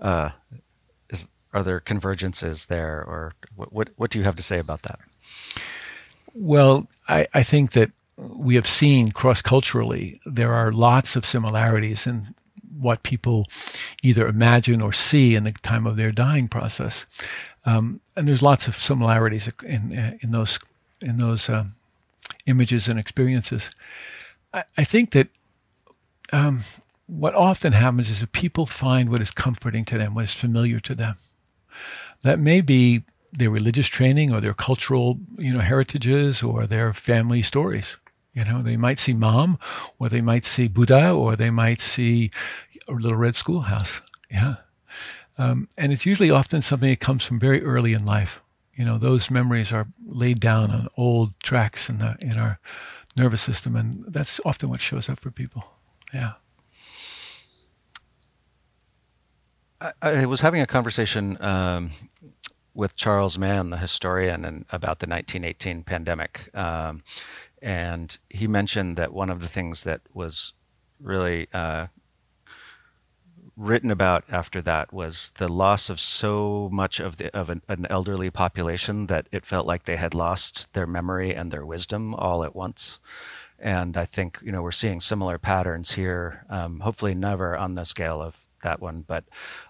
uh, 0.00 0.30
is, 1.08 1.28
are 1.52 1.62
there 1.62 1.80
convergences 1.80 2.66
there, 2.66 2.98
or 2.98 3.32
what, 3.54 3.72
what, 3.72 3.88
what 3.96 4.10
do 4.10 4.18
you 4.18 4.24
have 4.24 4.36
to 4.36 4.42
say 4.42 4.58
about 4.58 4.82
that? 4.82 5.00
Well, 6.34 6.88
I, 7.08 7.26
I 7.34 7.42
think 7.42 7.72
that 7.72 7.90
we 8.16 8.54
have 8.54 8.66
seen 8.66 9.12
cross 9.12 9.40
culturally 9.40 10.20
there 10.26 10.52
are 10.52 10.72
lots 10.72 11.16
of 11.16 11.24
similarities 11.24 12.06
in 12.06 12.34
what 12.78 13.02
people 13.02 13.46
either 14.02 14.26
imagine 14.26 14.80
or 14.80 14.92
see 14.92 15.34
in 15.34 15.44
the 15.44 15.52
time 15.52 15.86
of 15.86 15.96
their 15.96 16.12
dying 16.12 16.48
process. 16.48 17.06
Um, 17.64 18.00
and 18.16 18.26
there's 18.28 18.42
lots 18.42 18.68
of 18.68 18.74
similarities 18.74 19.50
in 19.62 20.18
in 20.20 20.30
those 20.30 20.58
in 21.00 21.18
those 21.18 21.48
uh, 21.48 21.64
images 22.46 22.88
and 22.88 22.98
experiences. 22.98 23.70
I, 24.52 24.64
I 24.78 24.84
think 24.84 25.12
that 25.12 25.28
um, 26.32 26.60
what 27.06 27.34
often 27.34 27.72
happens 27.72 28.08
is 28.10 28.20
that 28.20 28.32
people 28.32 28.66
find 28.66 29.10
what 29.10 29.20
is 29.20 29.30
comforting 29.30 29.84
to 29.86 29.98
them, 29.98 30.14
what 30.14 30.24
is 30.24 30.34
familiar 30.34 30.80
to 30.80 30.94
them. 30.94 31.14
That 32.22 32.38
may 32.38 32.60
be 32.60 33.02
their 33.32 33.50
religious 33.50 33.88
training 33.88 34.34
or 34.34 34.40
their 34.40 34.54
cultural, 34.54 35.18
you 35.38 35.52
know, 35.52 35.60
heritages 35.60 36.42
or 36.42 36.66
their 36.66 36.92
family 36.92 37.42
stories. 37.42 37.96
You 38.34 38.44
know, 38.44 38.62
they 38.62 38.76
might 38.76 38.98
see 38.98 39.12
mom, 39.12 39.58
or 39.98 40.08
they 40.08 40.20
might 40.20 40.44
see 40.44 40.68
Buddha, 40.68 41.10
or 41.10 41.34
they 41.34 41.50
might 41.50 41.80
see 41.80 42.30
a 42.88 42.92
little 42.92 43.18
red 43.18 43.34
schoolhouse. 43.34 44.00
Yeah. 44.30 44.56
Um, 45.36 45.68
and 45.76 45.92
it's 45.92 46.06
usually 46.06 46.30
often 46.30 46.62
something 46.62 46.90
that 46.90 47.00
comes 47.00 47.24
from 47.24 47.40
very 47.40 47.62
early 47.64 47.92
in 47.92 48.04
life. 48.04 48.40
You 48.74 48.84
know, 48.84 48.98
those 48.98 49.30
memories 49.30 49.72
are 49.72 49.88
laid 50.06 50.40
down 50.40 50.70
on 50.70 50.88
old 50.96 51.38
tracks 51.42 51.88
in 51.88 51.98
the 51.98 52.16
in 52.20 52.38
our 52.38 52.58
nervous 53.16 53.42
system, 53.42 53.76
and 53.76 54.04
that's 54.08 54.40
often 54.44 54.68
what 54.68 54.80
shows 54.80 55.08
up 55.08 55.20
for 55.20 55.30
people. 55.30 55.64
Yeah. 56.14 56.32
I, 59.80 59.92
I 60.02 60.26
was 60.26 60.40
having 60.40 60.60
a 60.60 60.66
conversation 60.66 61.40
um, 61.42 61.92
with 62.74 62.96
Charles 62.96 63.38
Mann, 63.38 63.70
the 63.70 63.78
historian, 63.78 64.44
and 64.44 64.64
about 64.70 65.00
the 65.00 65.06
1918 65.06 65.82
pandemic. 65.84 66.54
Um, 66.54 67.02
and 67.62 68.18
he 68.28 68.46
mentioned 68.46 68.96
that 68.96 69.12
one 69.12 69.30
of 69.30 69.40
the 69.40 69.48
things 69.48 69.84
that 69.84 70.02
was 70.12 70.54
really 70.98 71.48
uh, 71.52 71.86
written 73.56 73.90
about 73.90 74.24
after 74.30 74.62
that 74.62 74.92
was 74.92 75.32
the 75.38 75.48
loss 75.48 75.90
of 75.90 76.00
so 76.00 76.68
much 76.72 77.00
of 77.00 77.16
the 77.16 77.34
of 77.36 77.50
an, 77.50 77.62
an, 77.68 77.86
elderly 77.90 78.30
population 78.30 79.06
that 79.06 79.26
it 79.32 79.44
felt 79.44 79.66
like 79.66 79.84
they 79.84 79.96
had 79.96 80.14
lost 80.14 80.74
their 80.74 80.86
memory 80.86 81.34
and 81.34 81.50
their 81.50 81.64
wisdom 81.64 82.14
all 82.14 82.44
at 82.44 82.54
once. 82.54 83.00
And 83.58 83.96
I 83.96 84.04
think 84.04 84.38
you 84.42 84.52
know 84.52 84.62
we're 84.62 84.72
seeing 84.72 85.00
similar 85.00 85.38
patterns 85.38 85.92
here. 85.92 86.44
Um, 86.48 86.80
hopefully, 86.80 87.14
never 87.14 87.56
on 87.56 87.74
the 87.74 87.84
scale 87.84 88.22
of 88.22 88.36
that 88.62 88.80
one, 88.80 89.04
but 89.06 89.24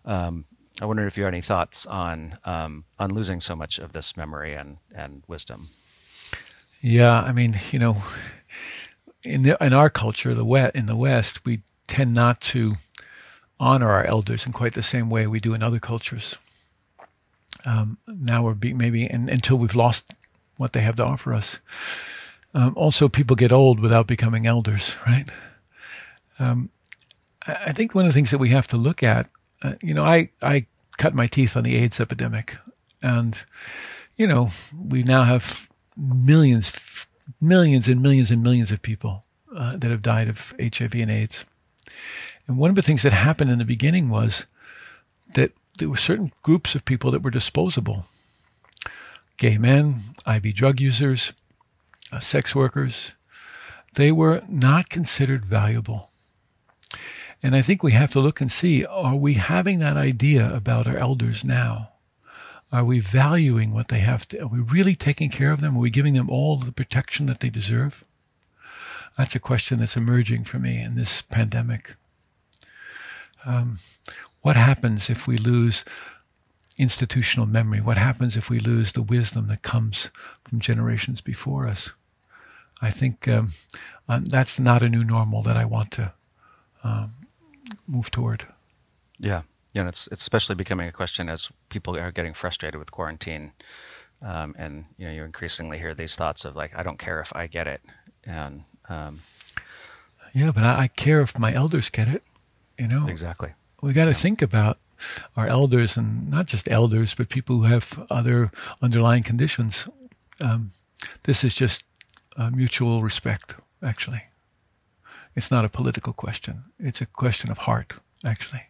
um, 0.05 0.45
I 0.81 0.87
wonder 0.87 1.07
if 1.07 1.17
you 1.17 1.25
have 1.25 1.33
any 1.33 1.43
thoughts 1.43 1.87
on 1.87 2.39
um, 2.45 2.85
on 2.99 3.13
losing 3.13 3.41
so 3.41 3.57
much 3.57 3.79
of 3.79 3.93
this 3.93 4.17
memory 4.17 4.55
and 4.55 4.79
and 4.95 5.23
wisdom. 5.27 5.71
Yeah, 6.81 7.21
I 7.21 7.33
mean, 7.33 7.59
you 7.73 7.79
know, 7.79 7.99
in 9.23 9.43
the, 9.43 9.57
in 9.65 9.73
our 9.73 9.91
culture, 9.91 10.35
the 10.35 10.45
west 10.45 10.75
in 10.75 10.87
the 10.87 10.97
West, 10.97 11.45
we 11.45 11.63
tend 11.87 12.15
not 12.15 12.41
to 12.41 12.77
honor 13.61 13.91
our 13.91 14.05
elders 14.05 14.47
in 14.47 14.53
quite 14.53 14.75
the 14.75 14.83
same 14.83 15.11
way 15.11 15.27
we 15.27 15.39
do 15.39 15.55
in 15.55 15.63
other 15.63 15.79
cultures. 15.79 16.39
Um, 17.67 17.99
now 18.07 18.43
we're 18.43 18.55
being 18.55 18.79
maybe 18.79 19.07
and, 19.07 19.29
until 19.29 19.59
we've 19.59 19.75
lost 19.75 20.15
what 20.57 20.73
they 20.73 20.81
have 20.81 20.97
to 20.97 21.05
offer 21.05 21.35
us. 21.35 21.59
Um, 22.55 22.73
also, 22.77 23.09
people 23.09 23.37
get 23.37 23.53
old 23.53 23.79
without 23.79 24.07
becoming 24.07 24.47
elders, 24.47 24.97
right? 25.07 25.31
Um, 26.39 26.71
I, 27.47 27.55
I 27.67 27.73
think 27.73 27.95
one 27.95 28.07
of 28.07 28.13
the 28.13 28.15
things 28.15 28.31
that 28.31 28.39
we 28.39 28.49
have 28.49 28.67
to 28.69 28.77
look 28.77 29.03
at, 29.03 29.29
uh, 29.63 29.75
you 29.83 29.95
know, 29.95 30.05
I 30.05 30.31
I 30.43 30.67
cut 30.97 31.15
my 31.15 31.27
teeth 31.27 31.57
on 31.57 31.65
the 31.65 31.77
AIDS 31.77 32.01
epidemic, 32.01 32.57
and 33.03 33.41
you 34.17 34.27
know, 34.27 34.49
we 34.75 35.03
now 35.03 35.23
have 35.25 35.69
millions, 35.97 37.07
millions 37.41 37.89
and 37.89 38.03
millions 38.03 38.31
and 38.31 38.43
millions 38.43 38.73
of 38.73 38.83
people 38.83 39.25
uh, 39.55 39.77
that 39.77 39.91
have 39.91 40.03
died 40.03 40.29
of 40.29 40.55
HIV 40.59 40.95
and 40.95 41.11
AIDS. 41.11 41.45
And 42.51 42.59
one 42.59 42.69
of 42.69 42.75
the 42.75 42.83
things 42.83 43.03
that 43.03 43.13
happened 43.13 43.53
in 43.53 43.61
the 43.61 43.65
beginning 43.65 44.09
was 44.09 44.45
that 45.35 45.53
there 45.79 45.89
were 45.89 45.97
certain 45.97 46.33
groups 46.43 46.75
of 46.75 46.85
people 46.85 47.13
that 47.13 47.23
were 47.23 47.31
disposable 47.31 48.07
gay 49.37 49.57
men, 49.57 50.01
IV 50.27 50.53
drug 50.57 50.81
users, 50.81 51.33
uh, 52.11 52.19
sex 52.19 52.53
workers. 52.53 53.13
They 53.95 54.11
were 54.11 54.43
not 54.49 54.89
considered 54.89 55.45
valuable. 55.47 56.11
And 57.41 57.55
I 57.55 57.63
think 57.63 57.85
we 57.85 57.93
have 57.93 58.11
to 58.11 58.21
look 58.21 58.41
and 58.41 58.51
see 58.51 58.85
are 58.85 59.15
we 59.15 59.35
having 59.35 59.79
that 59.79 59.97
idea 59.97 60.53
about 60.53 60.89
our 60.89 60.99
elders 60.99 61.45
now? 61.45 61.91
Are 62.73 62.85
we 62.85 62.99
valuing 62.99 63.73
what 63.73 63.87
they 63.87 64.01
have 64.01 64.27
to? 64.27 64.43
Are 64.43 64.49
we 64.49 64.59
really 64.59 64.97
taking 64.97 65.31
care 65.31 65.53
of 65.53 65.61
them? 65.61 65.77
Are 65.77 65.81
we 65.81 65.91
giving 65.91 66.15
them 66.15 66.29
all 66.29 66.57
the 66.57 66.73
protection 66.73 67.27
that 67.27 67.39
they 67.39 67.49
deserve? 67.49 68.03
That's 69.17 69.37
a 69.37 69.41
question 69.41 69.79
that's 69.79 69.97
emerging 69.97 70.47
for 70.47 70.59
me 70.59 70.81
in 70.81 70.97
this 70.97 71.23
pandemic. 71.23 71.95
Um, 73.45 73.79
what 74.43 74.57
happens 74.57 75.11
if 75.11 75.27
we 75.27 75.37
lose 75.37 75.85
institutional 76.79 77.47
memory? 77.47 77.81
What 77.81 77.97
happens 77.97 78.37
if 78.37 78.51
we 78.51 78.59
lose 78.59 78.93
the 78.93 79.03
wisdom 79.03 79.49
that 79.49 79.63
comes 79.63 80.11
from 80.49 80.61
generations 80.61 81.21
before 81.21 81.67
us? 81.67 81.93
I 82.83 82.91
think 82.91 83.29
um, 83.29 83.49
um, 84.09 84.25
that's 84.25 84.59
not 84.59 84.83
a 84.83 84.89
new 84.89 85.05
normal 85.05 85.43
that 85.43 85.57
I 85.57 85.67
want 85.67 85.91
to 85.93 86.13
um, 86.83 87.13
move 87.87 88.11
toward. 88.11 88.47
Yeah 89.19 89.43
you 89.73 89.83
know, 89.83 89.89
it's 89.89 90.09
it's 90.09 90.23
especially 90.23 90.55
becoming 90.55 90.89
a 90.89 90.93
question 90.93 91.29
as 91.29 91.51
people 91.69 91.97
are 91.97 92.11
getting 92.11 92.35
frustrated 92.35 92.79
with 92.79 92.91
quarantine, 92.91 93.53
um, 94.21 94.55
and 94.59 94.87
you 94.99 95.07
know, 95.07 95.13
you 95.13 95.25
increasingly 95.25 95.79
hear 95.79 95.95
these 95.95 96.17
thoughts 96.17 96.45
of 96.45 96.57
like, 96.57 96.75
I 96.77 96.83
don't 96.83 96.99
care 96.99 97.21
if 97.21 97.35
I 97.35 97.47
get 97.47 97.67
it, 97.67 97.81
and 98.25 98.65
um, 98.89 99.21
yeah, 100.35 100.51
but 100.51 100.65
I, 100.65 100.83
I, 100.83 100.89
care 100.89 101.21
if 101.21 101.39
my 101.39 101.53
elders 101.55 101.89
get 101.89 102.09
it. 102.09 102.23
You 102.81 102.89
know, 102.89 103.07
exactly. 103.07 103.51
We 103.83 103.93
got 103.93 104.05
to 104.05 104.11
yeah. 104.11 104.17
think 104.17 104.43
about 104.43 104.79
our 105.37 105.47
elders, 105.47 105.97
and 105.97 106.31
not 106.31 106.47
just 106.47 106.69
elders, 106.71 107.15
but 107.15 107.29
people 107.29 107.57
who 107.57 107.65
have 107.65 108.07
other 108.11 108.51
underlying 108.83 109.23
conditions. 109.23 109.89
Um, 110.41 110.71
this 111.23 111.45
is 111.45 111.55
just 111.55 111.85
mutual 112.53 113.01
respect, 113.01 113.57
actually. 113.83 114.23
It's 115.37 115.51
not 115.51 115.65
a 115.65 115.69
political 115.69 116.13
question. 116.13 116.65
It's 116.79 117.01
a 117.01 117.07
question 117.07 117.51
of 117.51 117.59
heart, 117.59 117.93
actually 118.25 118.63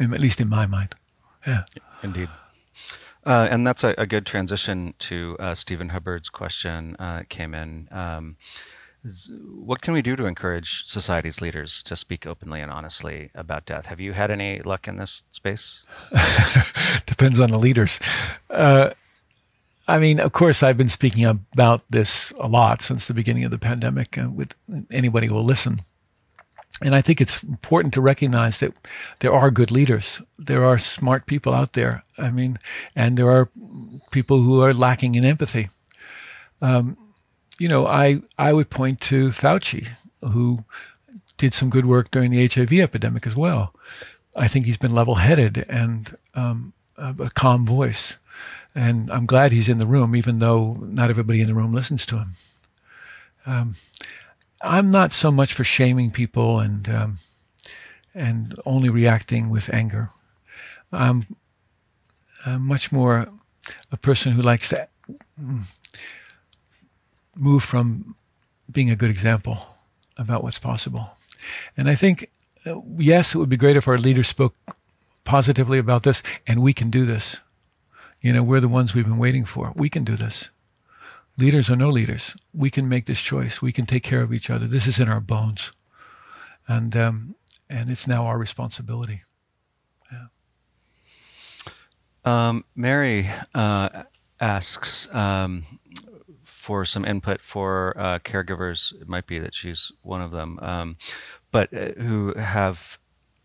at 0.00 0.20
least 0.20 0.40
in 0.40 0.48
my 0.48 0.66
mind. 0.66 0.94
Yeah. 1.46 1.64
Indeed. 2.02 2.28
Uh, 3.24 3.48
and 3.50 3.66
that's 3.66 3.82
a, 3.84 3.94
a, 3.96 4.06
good 4.06 4.26
transition 4.26 4.94
to 4.98 5.36
uh, 5.40 5.54
Stephen 5.54 5.90
Hubbard's 5.90 6.28
question 6.28 6.94
uh, 6.98 7.22
came 7.28 7.54
in. 7.54 7.88
Um, 7.90 8.36
what 9.04 9.82
can 9.82 9.92
we 9.92 10.00
do 10.00 10.16
to 10.16 10.24
encourage 10.24 10.86
society's 10.86 11.42
leaders 11.42 11.82
to 11.82 11.96
speak 11.96 12.26
openly 12.26 12.60
and 12.60 12.70
honestly 12.70 13.30
about 13.34 13.66
death? 13.66 13.86
Have 13.86 14.00
you 14.00 14.12
had 14.12 14.30
any 14.30 14.60
luck 14.62 14.88
in 14.88 14.96
this 14.96 15.24
space? 15.30 15.84
Depends 17.06 17.38
on 17.38 17.50
the 17.50 17.58
leaders. 17.58 18.00
Uh, 18.48 18.90
I 19.86 19.98
mean, 19.98 20.20
of 20.20 20.32
course, 20.32 20.62
I've 20.62 20.78
been 20.78 20.88
speaking 20.88 21.24
about 21.24 21.82
this 21.90 22.32
a 22.40 22.48
lot 22.48 22.80
since 22.80 23.04
the 23.04 23.12
beginning 23.12 23.44
of 23.44 23.50
the 23.50 23.58
pandemic 23.58 24.16
uh, 24.16 24.30
with 24.30 24.54
anybody 24.90 25.26
who 25.26 25.34
will 25.34 25.44
listen. 25.44 25.82
And 26.80 26.94
I 26.94 27.02
think 27.02 27.20
it's 27.20 27.42
important 27.42 27.92
to 27.94 28.00
recognize 28.00 28.58
that 28.60 28.72
there 29.20 29.32
are 29.32 29.50
good 29.50 29.70
leaders. 29.70 30.22
There 30.38 30.64
are 30.64 30.78
smart 30.78 31.26
people 31.26 31.52
out 31.52 31.74
there. 31.74 32.02
I 32.16 32.30
mean, 32.30 32.58
and 32.96 33.18
there 33.18 33.30
are 33.30 33.50
people 34.10 34.40
who 34.40 34.62
are 34.62 34.72
lacking 34.72 35.14
in 35.14 35.24
empathy. 35.26 35.68
Um, 36.62 36.96
you 37.58 37.68
know, 37.68 37.86
I, 37.86 38.20
I 38.38 38.52
would 38.52 38.70
point 38.70 39.00
to 39.02 39.28
Fauci, 39.30 39.88
who 40.20 40.64
did 41.36 41.54
some 41.54 41.70
good 41.70 41.86
work 41.86 42.10
during 42.10 42.30
the 42.30 42.46
HIV 42.46 42.72
epidemic 42.72 43.26
as 43.26 43.36
well. 43.36 43.74
I 44.36 44.48
think 44.48 44.66
he's 44.66 44.76
been 44.76 44.94
level 44.94 45.16
headed 45.16 45.64
and 45.68 46.16
um, 46.34 46.72
a, 46.96 47.14
a 47.18 47.30
calm 47.30 47.66
voice. 47.66 48.18
And 48.74 49.10
I'm 49.10 49.26
glad 49.26 49.52
he's 49.52 49.68
in 49.68 49.78
the 49.78 49.86
room, 49.86 50.16
even 50.16 50.40
though 50.40 50.74
not 50.80 51.10
everybody 51.10 51.40
in 51.40 51.46
the 51.46 51.54
room 51.54 51.72
listens 51.72 52.04
to 52.06 52.16
him. 52.18 52.28
Um, 53.46 53.72
I'm 54.60 54.90
not 54.90 55.12
so 55.12 55.30
much 55.30 55.52
for 55.52 55.62
shaming 55.62 56.10
people 56.10 56.58
and 56.58 56.88
um, 56.88 57.18
and 58.14 58.54
only 58.64 58.88
reacting 58.88 59.50
with 59.50 59.72
anger. 59.72 60.10
I'm, 60.92 61.36
I'm 62.46 62.62
much 62.62 62.92
more 62.92 63.26
a 63.90 63.96
person 63.96 64.32
who 64.32 64.42
likes 64.42 64.68
to 64.70 64.88
move 67.36 67.62
from 67.62 68.16
being 68.70 68.90
a 68.90 68.96
good 68.96 69.10
example 69.10 69.58
about 70.16 70.42
what's 70.42 70.58
possible. 70.58 71.16
And 71.76 71.88
I 71.88 71.94
think, 71.94 72.30
uh, 72.66 72.80
yes, 72.96 73.34
it 73.34 73.38
would 73.38 73.48
be 73.48 73.56
great 73.56 73.76
if 73.76 73.88
our 73.88 73.98
leaders 73.98 74.28
spoke 74.28 74.54
positively 75.24 75.78
about 75.78 76.02
this, 76.02 76.22
and 76.46 76.62
we 76.62 76.72
can 76.72 76.90
do 76.90 77.04
this. 77.04 77.40
You 78.20 78.32
know, 78.32 78.42
we're 78.42 78.60
the 78.60 78.68
ones 78.68 78.94
we've 78.94 79.04
been 79.04 79.18
waiting 79.18 79.44
for. 79.44 79.72
We 79.74 79.90
can 79.90 80.04
do 80.04 80.16
this. 80.16 80.50
Leaders 81.36 81.68
or 81.68 81.76
no 81.76 81.88
leaders, 81.88 82.36
we 82.52 82.70
can 82.70 82.88
make 82.88 83.06
this 83.06 83.20
choice. 83.20 83.60
We 83.60 83.72
can 83.72 83.86
take 83.86 84.04
care 84.04 84.22
of 84.22 84.32
each 84.32 84.50
other. 84.50 84.68
This 84.68 84.86
is 84.86 85.00
in 85.00 85.08
our 85.08 85.20
bones, 85.20 85.72
and 86.68 86.96
um, 86.96 87.34
and 87.68 87.90
it's 87.90 88.06
now 88.06 88.24
our 88.26 88.38
responsibility. 88.38 89.22
Yeah. 90.12 90.26
Um, 92.24 92.64
Mary 92.76 93.28
uh, 93.52 94.04
asks 94.40 95.12
um, 95.12 95.64
for 96.64 96.86
some 96.86 97.04
input 97.04 97.42
for 97.42 97.94
uh, 97.98 98.18
caregivers. 98.20 98.98
It 98.98 99.06
might 99.06 99.26
be 99.26 99.38
that 99.38 99.54
she's 99.54 99.92
one 100.00 100.22
of 100.22 100.30
them, 100.30 100.58
um, 100.62 100.96
but 101.50 101.68
uh, 101.74 101.90
who 102.00 102.32
have 102.38 102.98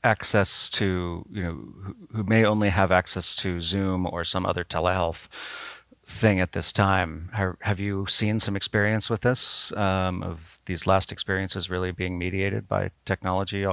access 0.05 0.69
to 0.69 1.25
you 1.29 1.43
know 1.43 1.51
who, 1.83 1.95
who 2.15 2.23
may 2.23 2.45
only 2.45 2.69
have 2.69 2.93
access 2.93 3.35
to 3.35 3.59
Zoom 3.59 4.07
or 4.07 4.23
some 4.23 4.45
other 4.45 4.63
telehealth 4.63 5.27
thing 6.05 6.39
at 6.39 6.53
this 6.53 6.71
time. 6.71 7.29
Have, 7.33 7.57
have 7.59 7.81
you 7.81 8.05
seen 8.07 8.39
some 8.39 8.55
experience 8.55 9.09
with 9.09 9.19
this 9.19 9.73
um, 9.73 10.23
of 10.23 10.59
these 10.65 10.87
last 10.87 11.11
experiences 11.11 11.69
really 11.69 11.91
being 11.91 12.17
mediated 12.17 12.69
by 12.69 12.91
technology 13.03 13.67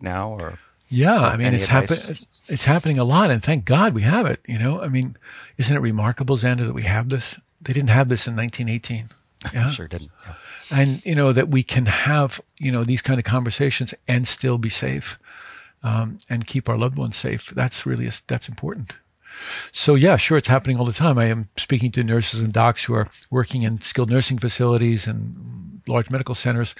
now, 0.00 0.30
or? 0.30 0.58
Yeah, 0.88 1.18
I 1.18 1.36
mean 1.36 1.52
it's 1.52 1.66
happening. 1.66 2.16
It's 2.48 2.64
happening 2.64 2.96
a 2.96 3.04
lot, 3.04 3.30
and 3.30 3.42
thank 3.42 3.66
God 3.66 3.92
we 3.92 4.02
have 4.02 4.24
it. 4.24 4.40
You 4.46 4.58
know, 4.58 4.80
I 4.80 4.88
mean, 4.88 5.16
isn't 5.58 5.76
it 5.76 5.80
remarkable, 5.80 6.38
Xander, 6.38 6.64
that 6.66 6.74
we 6.74 6.84
have 6.84 7.10
this? 7.10 7.38
They 7.66 7.72
didn't 7.72 7.90
have 7.90 8.08
this 8.08 8.26
in 8.26 8.36
1918. 8.36 9.08
Yeah, 9.52 9.70
sure 9.70 9.86
didn't. 9.86 10.10
Yeah. 10.26 10.32
And 10.70 11.02
you 11.04 11.14
know 11.14 11.30
that 11.30 11.50
we 11.50 11.62
can 11.62 11.86
have 11.86 12.40
you 12.58 12.72
know 12.72 12.82
these 12.82 13.02
kind 13.02 13.18
of 13.18 13.24
conversations 13.24 13.94
and 14.08 14.26
still 14.26 14.58
be 14.58 14.70
safe, 14.70 15.18
um, 15.84 16.18
and 16.28 16.46
keep 16.46 16.68
our 16.68 16.76
loved 16.76 16.96
ones 16.96 17.16
safe. 17.16 17.50
That's 17.50 17.86
really 17.86 18.10
that's 18.26 18.48
important. 18.48 18.96
So 19.70 19.94
yeah, 19.94 20.16
sure, 20.16 20.38
it's 20.38 20.48
happening 20.48 20.78
all 20.78 20.86
the 20.86 20.92
time. 20.92 21.18
I 21.18 21.26
am 21.26 21.48
speaking 21.56 21.92
to 21.92 22.02
nurses 22.02 22.40
and 22.40 22.52
docs 22.52 22.84
who 22.84 22.94
are 22.94 23.08
working 23.30 23.62
in 23.62 23.80
skilled 23.82 24.10
nursing 24.10 24.38
facilities 24.38 25.06
and 25.06 25.75
large 25.88 26.10
medical 26.10 26.34
centers. 26.34 26.74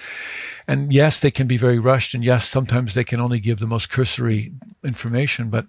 And 0.67 0.91
yes, 0.91 1.19
they 1.19 1.31
can 1.31 1.47
be 1.47 1.57
very 1.57 1.79
rushed. 1.79 2.13
And 2.13 2.23
yes, 2.23 2.47
sometimes 2.47 2.93
they 2.93 3.03
can 3.03 3.19
only 3.19 3.39
give 3.39 3.59
the 3.59 3.67
most 3.67 3.89
cursory 3.89 4.51
information. 4.83 5.49
But 5.49 5.67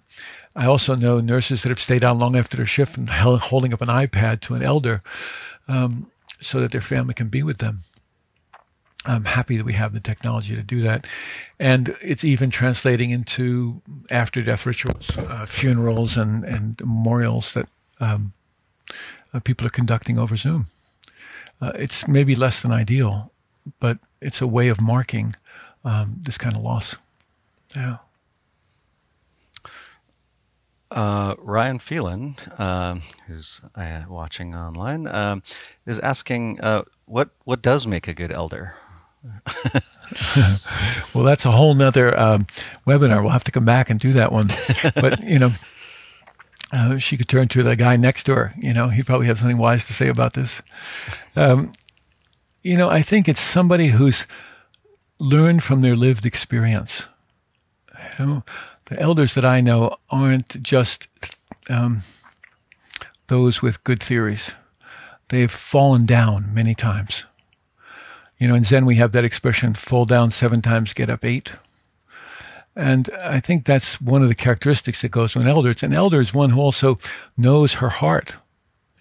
I 0.55 0.65
also 0.65 0.95
know 0.95 1.19
nurses 1.19 1.63
that 1.63 1.69
have 1.69 1.79
stayed 1.79 2.03
on 2.03 2.19
long 2.19 2.35
after 2.35 2.57
their 2.57 2.65
shift 2.65 2.97
and 2.97 3.09
holding 3.09 3.73
up 3.73 3.81
an 3.81 3.87
iPad 3.87 4.41
to 4.41 4.55
an 4.55 4.63
elder 4.63 5.01
um, 5.67 6.11
so 6.41 6.59
that 6.59 6.71
their 6.71 6.81
family 6.81 7.13
can 7.13 7.29
be 7.29 7.43
with 7.43 7.57
them. 7.59 7.79
I'm 9.05 9.25
happy 9.25 9.55
that 9.55 9.65
we 9.65 9.73
have 9.73 9.93
the 9.93 10.01
technology 10.01 10.55
to 10.55 10.61
do 10.61 10.81
that. 10.81 11.07
And 11.57 11.95
it's 12.01 12.23
even 12.23 12.49
translating 12.49 13.11
into 13.11 13.81
after 14.11 14.41
death 14.41 14.65
rituals, 14.65 15.17
uh, 15.17 15.45
funerals, 15.45 16.17
and, 16.17 16.43
and 16.43 16.79
memorials 16.81 17.53
that 17.53 17.69
um, 18.01 18.33
uh, 19.33 19.39
people 19.39 19.65
are 19.65 19.71
conducting 19.71 20.17
over 20.17 20.35
Zoom. 20.35 20.65
Uh, 21.61 21.71
it's 21.75 22.07
maybe 22.07 22.35
less 22.35 22.61
than 22.61 22.71
ideal, 22.71 23.31
but 23.79 23.99
it's 24.21 24.41
a 24.41 24.47
way 24.47 24.69
of 24.69 24.81
marking 24.81 25.35
um, 25.83 26.17
this 26.21 26.37
kind 26.37 26.55
of 26.55 26.61
loss. 26.61 26.95
Yeah. 27.75 27.97
Uh, 30.91 31.35
Ryan 31.37 31.77
Phelan, 31.77 32.35
um, 32.57 33.03
who's 33.27 33.61
uh, 33.75 34.03
watching 34.09 34.55
online, 34.55 35.05
um, 35.07 35.43
is 35.85 35.99
asking, 35.99 36.59
uh, 36.61 36.83
"What 37.05 37.29
what 37.43 37.61
does 37.61 37.85
make 37.85 38.07
a 38.07 38.13
good 38.13 38.31
elder?" 38.31 38.73
well, 41.13 41.23
that's 41.23 41.45
a 41.45 41.51
whole 41.51 41.75
nother 41.75 42.17
um, 42.19 42.47
webinar. 42.87 43.21
We'll 43.21 43.31
have 43.31 43.43
to 43.43 43.51
come 43.51 43.65
back 43.65 43.91
and 43.91 43.99
do 43.99 44.13
that 44.13 44.31
one. 44.31 44.47
but 44.95 45.23
you 45.23 45.37
know, 45.37 45.51
uh, 46.71 46.97
she 46.97 47.17
could 47.17 47.27
turn 47.27 47.47
to 47.49 47.63
the 47.63 47.75
guy 47.75 47.95
next 47.95 48.25
door. 48.25 48.53
You 48.57 48.73
know, 48.73 48.89
he'd 48.89 49.05
probably 49.05 49.27
have 49.27 49.39
something 49.39 49.57
wise 49.57 49.85
to 49.85 49.93
say 49.93 50.07
about 50.07 50.33
this. 50.33 50.61
Um, 51.35 51.71
you 52.61 52.77
know, 52.77 52.89
I 52.89 53.01
think 53.01 53.27
it's 53.27 53.41
somebody 53.41 53.87
who's 53.87 54.25
learned 55.19 55.63
from 55.63 55.81
their 55.81 55.95
lived 55.95 56.25
experience. 56.25 57.05
You 58.17 58.25
know, 58.25 58.43
the 58.85 58.99
elders 58.99 59.33
that 59.33 59.45
I 59.45 59.61
know 59.61 59.97
aren't 60.09 60.61
just 60.61 61.07
um, 61.69 62.01
those 63.27 63.61
with 63.61 63.83
good 63.83 64.01
theories. 64.01 64.53
They've 65.29 65.51
fallen 65.51 66.05
down 66.05 66.53
many 66.53 66.75
times. 66.75 67.25
You 68.39 68.47
know, 68.47 68.55
in 68.55 68.63
Zen 68.63 68.85
we 68.85 68.95
have 68.95 69.11
that 69.11 69.25
expression, 69.25 69.73
fall 69.73 70.05
down 70.05 70.31
seven 70.31 70.61
times, 70.61 70.93
get 70.93 71.09
up 71.09 71.25
eight. 71.25 71.53
And 72.79 73.09
I 73.21 73.41
think 73.41 73.65
that's 73.65 73.99
one 73.99 74.23
of 74.23 74.29
the 74.29 74.35
characteristics 74.35 75.01
that 75.01 75.09
goes 75.09 75.35
with 75.35 75.43
an 75.43 75.49
elder. 75.49 75.69
It's 75.69 75.83
an 75.83 75.93
elder 75.93 76.21
is 76.21 76.33
one 76.33 76.51
who 76.51 76.61
also 76.61 76.97
knows 77.35 77.73
her 77.73 77.89
heart, 77.89 78.35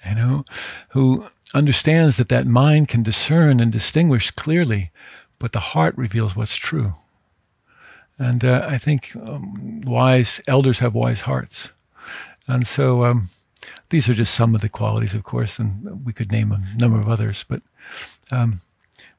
you 0.05 0.17
know, 0.17 0.45
who 0.89 1.29
understands 1.55 2.17
that 2.17 2.29
that 2.29 2.45
mind 2.45 2.89
can 2.89 3.05
discern 3.05 3.61
and 3.61 3.71
distinguish 3.71 4.33
clearly, 4.33 4.91
but 5.39 5.53
the 5.53 5.61
heart 5.61 5.97
reveals 5.97 6.35
what's 6.35 6.57
true. 6.57 6.93
And 8.19 8.45
uh, 8.45 8.67
I 8.69 8.79
think 8.79 9.15
um, 9.15 9.81
wise 9.83 10.41
elders 10.49 10.81
have 10.81 10.95
wise 10.95 11.21
hearts. 11.21 11.71
And 12.49 12.67
so 12.67 13.05
um, 13.05 13.29
these 13.91 14.09
are 14.09 14.15
just 14.15 14.35
some 14.35 14.57
of 14.57 14.61
the 14.61 14.69
qualities, 14.69 15.15
of 15.15 15.23
course, 15.23 15.61
and 15.61 16.05
we 16.05 16.13
could 16.13 16.33
name 16.33 16.51
a 16.51 16.61
number 16.81 17.01
of 17.01 17.09
others, 17.09 17.45
but 17.49 17.63
um, 18.33 18.55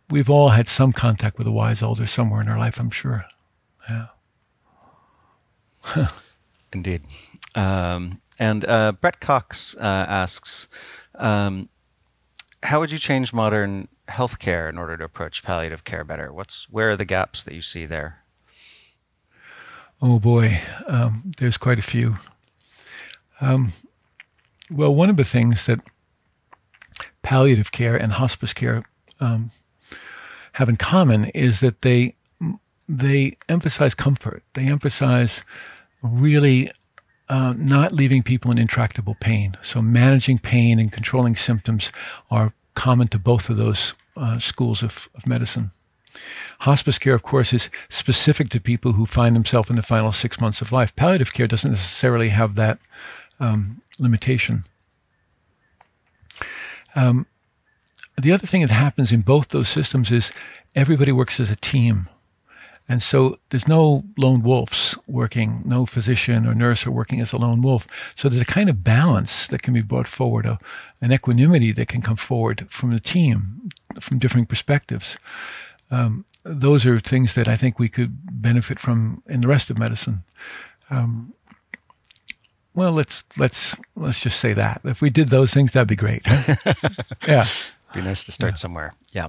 we've 0.09 0.29
all 0.29 0.49
had 0.49 0.67
some 0.67 0.91
contact 0.91 1.37
with 1.37 1.47
a 1.47 1.51
wise 1.51 1.81
elder 1.81 2.07
somewhere 2.07 2.41
in 2.41 2.49
our 2.49 2.59
life, 2.59 2.77
I'm 2.77 2.91
sure. 2.91 3.23
Yeah. 3.89 4.07
Indeed. 6.73 7.03
Um, 7.55 8.21
and 8.37 8.65
uh, 8.65 8.93
Brett 8.93 9.19
Cox 9.19 9.75
uh, 9.77 10.05
asks, 10.07 10.67
um, 11.15 11.69
how 12.63 12.79
would 12.79 12.91
you 12.91 12.97
change 12.97 13.33
modern 13.33 13.87
healthcare 14.07 14.69
in 14.69 14.77
order 14.77 14.97
to 14.97 15.03
approach 15.03 15.43
palliative 15.43 15.83
care 15.83 16.03
better? 16.03 16.33
What's 16.33 16.69
where 16.69 16.91
are 16.91 16.97
the 16.97 17.05
gaps 17.05 17.43
that 17.43 17.53
you 17.53 17.61
see 17.61 17.85
there? 17.85 18.23
Oh 20.01 20.19
boy, 20.19 20.59
um, 20.87 21.31
there's 21.37 21.57
quite 21.57 21.79
a 21.79 21.83
few. 21.83 22.15
Um, 23.41 23.71
well, 24.69 24.93
one 24.93 25.09
of 25.09 25.17
the 25.17 25.23
things 25.23 25.65
that 25.65 25.79
palliative 27.21 27.71
care 27.71 27.95
and 27.95 28.13
hospice 28.13 28.53
care 28.53 28.83
um, 29.19 29.49
have 30.53 30.69
in 30.69 30.77
common 30.77 31.25
is 31.25 31.59
that 31.59 31.81
they 31.81 32.15
they 32.87 33.37
emphasize 33.47 33.93
comfort. 33.93 34.43
They 34.53 34.67
emphasize 34.67 35.43
really 36.03 36.71
uh, 37.29 37.53
not 37.57 37.91
leaving 37.91 38.23
people 38.23 38.51
in 38.51 38.57
intractable 38.57 39.15
pain. 39.19 39.57
So 39.61 39.81
managing 39.81 40.39
pain 40.39 40.79
and 40.79 40.91
controlling 40.91 41.35
symptoms 41.35 41.91
are 42.31 42.53
common 42.73 43.07
to 43.09 43.19
both 43.19 43.49
of 43.49 43.57
those 43.57 43.93
uh, 44.17 44.39
schools 44.39 44.81
of, 44.81 45.09
of 45.15 45.27
medicine. 45.27 45.71
Hospice 46.61 46.97
care, 46.97 47.13
of 47.13 47.23
course, 47.23 47.53
is 47.53 47.69
specific 47.89 48.49
to 48.49 48.59
people 48.59 48.93
who 48.93 49.05
find 49.05 49.35
themselves 49.35 49.69
in 49.69 49.75
the 49.75 49.83
final 49.83 50.11
six 50.11 50.41
months 50.41 50.61
of 50.61 50.71
life. 50.71 50.95
Palliative 50.95 51.33
care 51.33 51.47
doesn't 51.47 51.71
necessarily 51.71 52.29
have 52.29 52.55
that 52.55 52.79
um, 53.39 53.81
limitation. 53.99 54.63
Um, 56.95 57.27
the 58.17 58.33
other 58.33 58.47
thing 58.47 58.61
that 58.61 58.71
happens 58.71 59.11
in 59.11 59.21
both 59.21 59.49
those 59.49 59.69
systems 59.69 60.11
is 60.11 60.31
everybody 60.75 61.11
works 61.11 61.39
as 61.39 61.49
a 61.49 61.55
team. 61.55 62.07
And 62.89 63.03
so 63.03 63.37
there's 63.49 63.67
no 63.67 64.03
lone 64.17 64.41
wolves 64.41 64.97
working, 65.07 65.61
no 65.63 65.85
physician 65.85 66.47
or 66.47 66.55
nurse 66.55 66.87
are 66.87 66.91
working 66.91 67.21
as 67.21 67.31
a 67.31 67.37
lone 67.37 67.61
wolf. 67.61 67.87
So 68.15 68.27
there's 68.27 68.41
a 68.41 68.45
kind 68.45 68.67
of 68.67 68.83
balance 68.83 69.45
that 69.47 69.61
can 69.61 69.75
be 69.75 69.81
brought 69.81 70.07
forward, 70.07 70.47
a, 70.47 70.57
an 70.99 71.13
equanimity 71.13 71.71
that 71.73 71.87
can 71.87 72.01
come 72.01 72.17
forward 72.17 72.67
from 72.71 72.91
the 72.91 72.99
team, 72.99 73.71
from 73.99 74.17
different 74.17 74.49
perspectives. 74.49 75.17
Um, 75.91 76.25
those 76.43 76.87
are 76.87 76.99
things 76.99 77.35
that 77.35 77.47
I 77.47 77.55
think 77.55 77.77
we 77.77 77.89
could 77.89 78.41
benefit 78.41 78.79
from 78.79 79.21
in 79.27 79.41
the 79.41 79.47
rest 79.47 79.69
of 79.69 79.77
medicine. 79.77 80.23
Um, 80.89 81.33
well, 82.73 82.91
let's 82.91 83.23
let's 83.37 83.75
let's 83.95 84.21
just 84.21 84.39
say 84.39 84.53
that 84.53 84.81
if 84.83 85.01
we 85.01 85.09
did 85.09 85.29
those 85.29 85.53
things, 85.53 85.73
that'd 85.73 85.87
be 85.87 85.95
great. 85.95 86.25
yeah, 87.27 87.45
be 87.93 88.01
nice 88.01 88.23
to 88.25 88.31
start 88.31 88.53
yeah. 88.53 88.55
somewhere. 88.55 88.93
Yeah. 89.11 89.27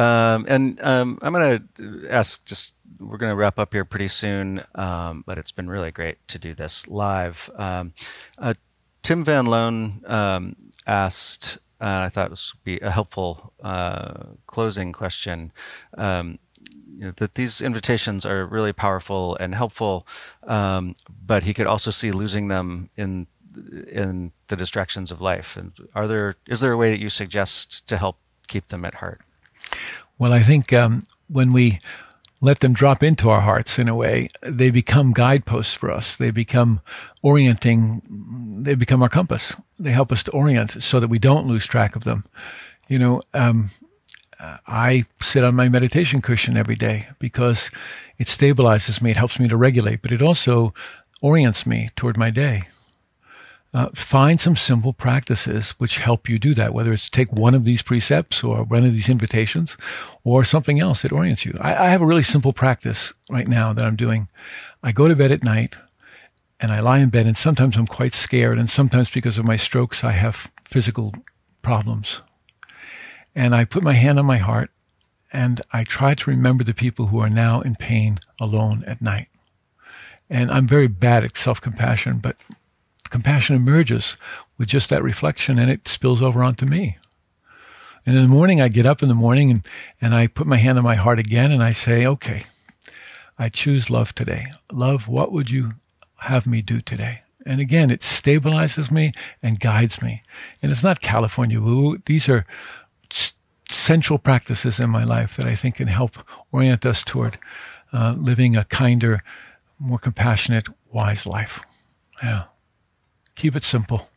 Um, 0.00 0.46
and 0.48 0.80
um, 0.80 1.18
I'm 1.20 1.32
going 1.34 1.68
to 1.76 2.08
ask 2.08 2.44
just, 2.46 2.76
we're 2.98 3.18
going 3.18 3.32
to 3.32 3.36
wrap 3.36 3.58
up 3.58 3.72
here 3.74 3.84
pretty 3.84 4.08
soon, 4.08 4.64
um, 4.74 5.24
but 5.26 5.36
it's 5.36 5.52
been 5.52 5.68
really 5.68 5.90
great 5.90 6.16
to 6.28 6.38
do 6.38 6.54
this 6.54 6.88
live. 6.88 7.50
Um, 7.56 7.92
uh, 8.38 8.54
Tim 9.02 9.24
Van 9.24 9.46
Loan 9.46 10.02
um, 10.06 10.56
asked, 10.86 11.58
uh, 11.80 12.04
I 12.06 12.08
thought 12.08 12.30
this 12.30 12.54
would 12.54 12.64
be 12.64 12.78
a 12.80 12.90
helpful 12.90 13.52
uh, 13.62 14.24
closing 14.46 14.92
question. 14.92 15.52
Um, 15.98 16.38
you 16.94 17.06
know, 17.06 17.12
that 17.16 17.34
these 17.34 17.60
invitations 17.60 18.24
are 18.24 18.46
really 18.46 18.72
powerful 18.72 19.36
and 19.36 19.54
helpful, 19.54 20.06
but 20.42 21.42
he 21.42 21.54
could 21.54 21.66
also 21.66 21.90
see 21.90 22.10
losing 22.10 22.48
them 22.48 22.90
in 22.96 23.26
in 23.90 24.32
the 24.48 24.56
distractions 24.56 25.10
of 25.10 25.20
life. 25.20 25.56
And 25.56 25.72
are 25.94 26.06
there 26.06 26.36
is 26.46 26.60
there 26.60 26.72
a 26.72 26.76
way 26.76 26.90
that 26.90 27.00
you 27.00 27.08
suggest 27.08 27.88
to 27.88 27.96
help 27.96 28.18
keep 28.46 28.68
them 28.68 28.84
at 28.84 28.94
heart? 28.94 29.22
Well, 30.20 30.34
I 30.34 30.42
think 30.42 30.70
um, 30.74 31.02
when 31.28 31.50
we 31.50 31.78
let 32.42 32.60
them 32.60 32.74
drop 32.74 33.02
into 33.02 33.30
our 33.30 33.40
hearts 33.40 33.78
in 33.78 33.88
a 33.88 33.94
way, 33.94 34.28
they 34.42 34.70
become 34.70 35.14
guideposts 35.14 35.72
for 35.72 35.90
us. 35.90 36.14
They 36.14 36.30
become 36.30 36.82
orienting. 37.22 38.02
They 38.62 38.74
become 38.74 39.02
our 39.02 39.08
compass. 39.08 39.54
They 39.78 39.92
help 39.92 40.12
us 40.12 40.22
to 40.24 40.30
orient 40.32 40.82
so 40.82 41.00
that 41.00 41.08
we 41.08 41.18
don't 41.18 41.46
lose 41.46 41.66
track 41.66 41.96
of 41.96 42.04
them. 42.04 42.24
You 42.86 42.98
know, 42.98 43.22
um, 43.32 43.70
I 44.66 45.06
sit 45.22 45.42
on 45.42 45.54
my 45.54 45.70
meditation 45.70 46.20
cushion 46.20 46.54
every 46.54 46.76
day 46.76 47.08
because 47.18 47.70
it 48.18 48.26
stabilizes 48.26 49.00
me. 49.00 49.12
It 49.12 49.16
helps 49.16 49.40
me 49.40 49.48
to 49.48 49.56
regulate, 49.56 50.02
but 50.02 50.12
it 50.12 50.20
also 50.20 50.74
orients 51.22 51.64
me 51.64 51.88
toward 51.96 52.18
my 52.18 52.28
day. 52.28 52.64
Uh, 53.72 53.88
find 53.94 54.40
some 54.40 54.56
simple 54.56 54.92
practices 54.92 55.70
which 55.78 55.98
help 55.98 56.28
you 56.28 56.40
do 56.40 56.54
that, 56.54 56.74
whether 56.74 56.92
it's 56.92 57.08
take 57.08 57.30
one 57.32 57.54
of 57.54 57.64
these 57.64 57.82
precepts 57.82 58.42
or 58.42 58.64
one 58.64 58.84
of 58.84 58.92
these 58.92 59.08
invitations 59.08 59.76
or 60.24 60.42
something 60.42 60.80
else 60.80 61.02
that 61.02 61.12
orients 61.12 61.44
you. 61.44 61.56
I, 61.60 61.86
I 61.86 61.88
have 61.90 62.02
a 62.02 62.06
really 62.06 62.24
simple 62.24 62.52
practice 62.52 63.12
right 63.30 63.46
now 63.46 63.72
that 63.72 63.86
I'm 63.86 63.94
doing. 63.94 64.28
I 64.82 64.90
go 64.90 65.06
to 65.06 65.14
bed 65.14 65.30
at 65.30 65.44
night 65.44 65.76
and 66.58 66.72
I 66.72 66.80
lie 66.80 66.98
in 66.98 67.08
bed, 67.08 67.26
and 67.26 67.36
sometimes 67.36 67.76
I'm 67.76 67.86
quite 67.86 68.14
scared, 68.14 68.58
and 68.58 68.68
sometimes 68.68 69.08
because 69.08 69.38
of 69.38 69.46
my 69.46 69.56
strokes, 69.56 70.04
I 70.04 70.12
have 70.12 70.50
physical 70.64 71.14
problems. 71.62 72.20
And 73.34 73.54
I 73.54 73.64
put 73.64 73.82
my 73.82 73.94
hand 73.94 74.18
on 74.18 74.26
my 74.26 74.36
heart 74.36 74.70
and 75.32 75.60
I 75.72 75.84
try 75.84 76.14
to 76.14 76.30
remember 76.30 76.64
the 76.64 76.74
people 76.74 77.06
who 77.06 77.20
are 77.20 77.30
now 77.30 77.60
in 77.60 77.76
pain 77.76 78.18
alone 78.40 78.84
at 78.86 79.00
night. 79.00 79.28
And 80.28 80.50
I'm 80.50 80.66
very 80.66 80.88
bad 80.88 81.24
at 81.24 81.38
self 81.38 81.60
compassion, 81.60 82.18
but 82.18 82.36
compassion 83.10 83.56
emerges 83.56 84.16
with 84.56 84.68
just 84.68 84.90
that 84.90 85.02
reflection 85.02 85.58
and 85.58 85.70
it 85.70 85.88
spills 85.88 86.22
over 86.22 86.42
onto 86.42 86.64
me. 86.64 86.98
And 88.06 88.16
in 88.16 88.22
the 88.22 88.28
morning, 88.28 88.60
I 88.60 88.68
get 88.68 88.86
up 88.86 89.02
in 89.02 89.08
the 89.08 89.14
morning 89.14 89.50
and, 89.50 89.66
and 90.00 90.14
I 90.14 90.26
put 90.26 90.46
my 90.46 90.56
hand 90.56 90.78
on 90.78 90.84
my 90.84 90.94
heart 90.94 91.18
again 91.18 91.52
and 91.52 91.62
I 91.62 91.72
say, 91.72 92.06
okay, 92.06 92.44
I 93.38 93.48
choose 93.48 93.90
love 93.90 94.14
today. 94.14 94.46
Love, 94.72 95.06
what 95.08 95.32
would 95.32 95.50
you 95.50 95.72
have 96.16 96.46
me 96.46 96.62
do 96.62 96.80
today? 96.80 97.20
And 97.44 97.60
again, 97.60 97.90
it 97.90 98.00
stabilizes 98.00 98.90
me 98.90 99.12
and 99.42 99.60
guides 99.60 100.00
me. 100.02 100.22
And 100.62 100.70
it's 100.70 100.82
not 100.82 101.00
California 101.00 101.60
woo. 101.60 101.98
These 102.06 102.28
are 102.28 102.46
central 103.68 104.18
practices 104.18 104.80
in 104.80 104.90
my 104.90 105.04
life 105.04 105.36
that 105.36 105.46
I 105.46 105.54
think 105.54 105.76
can 105.76 105.88
help 105.88 106.16
orient 106.52 106.84
us 106.84 107.02
toward 107.02 107.38
uh, 107.92 108.14
living 108.18 108.56
a 108.56 108.64
kinder, 108.64 109.22
more 109.78 109.98
compassionate, 109.98 110.68
wise 110.92 111.26
life. 111.26 111.60
Yeah 112.22 112.44
keep 113.40 113.56
it 113.56 113.64
simple. 113.64 114.08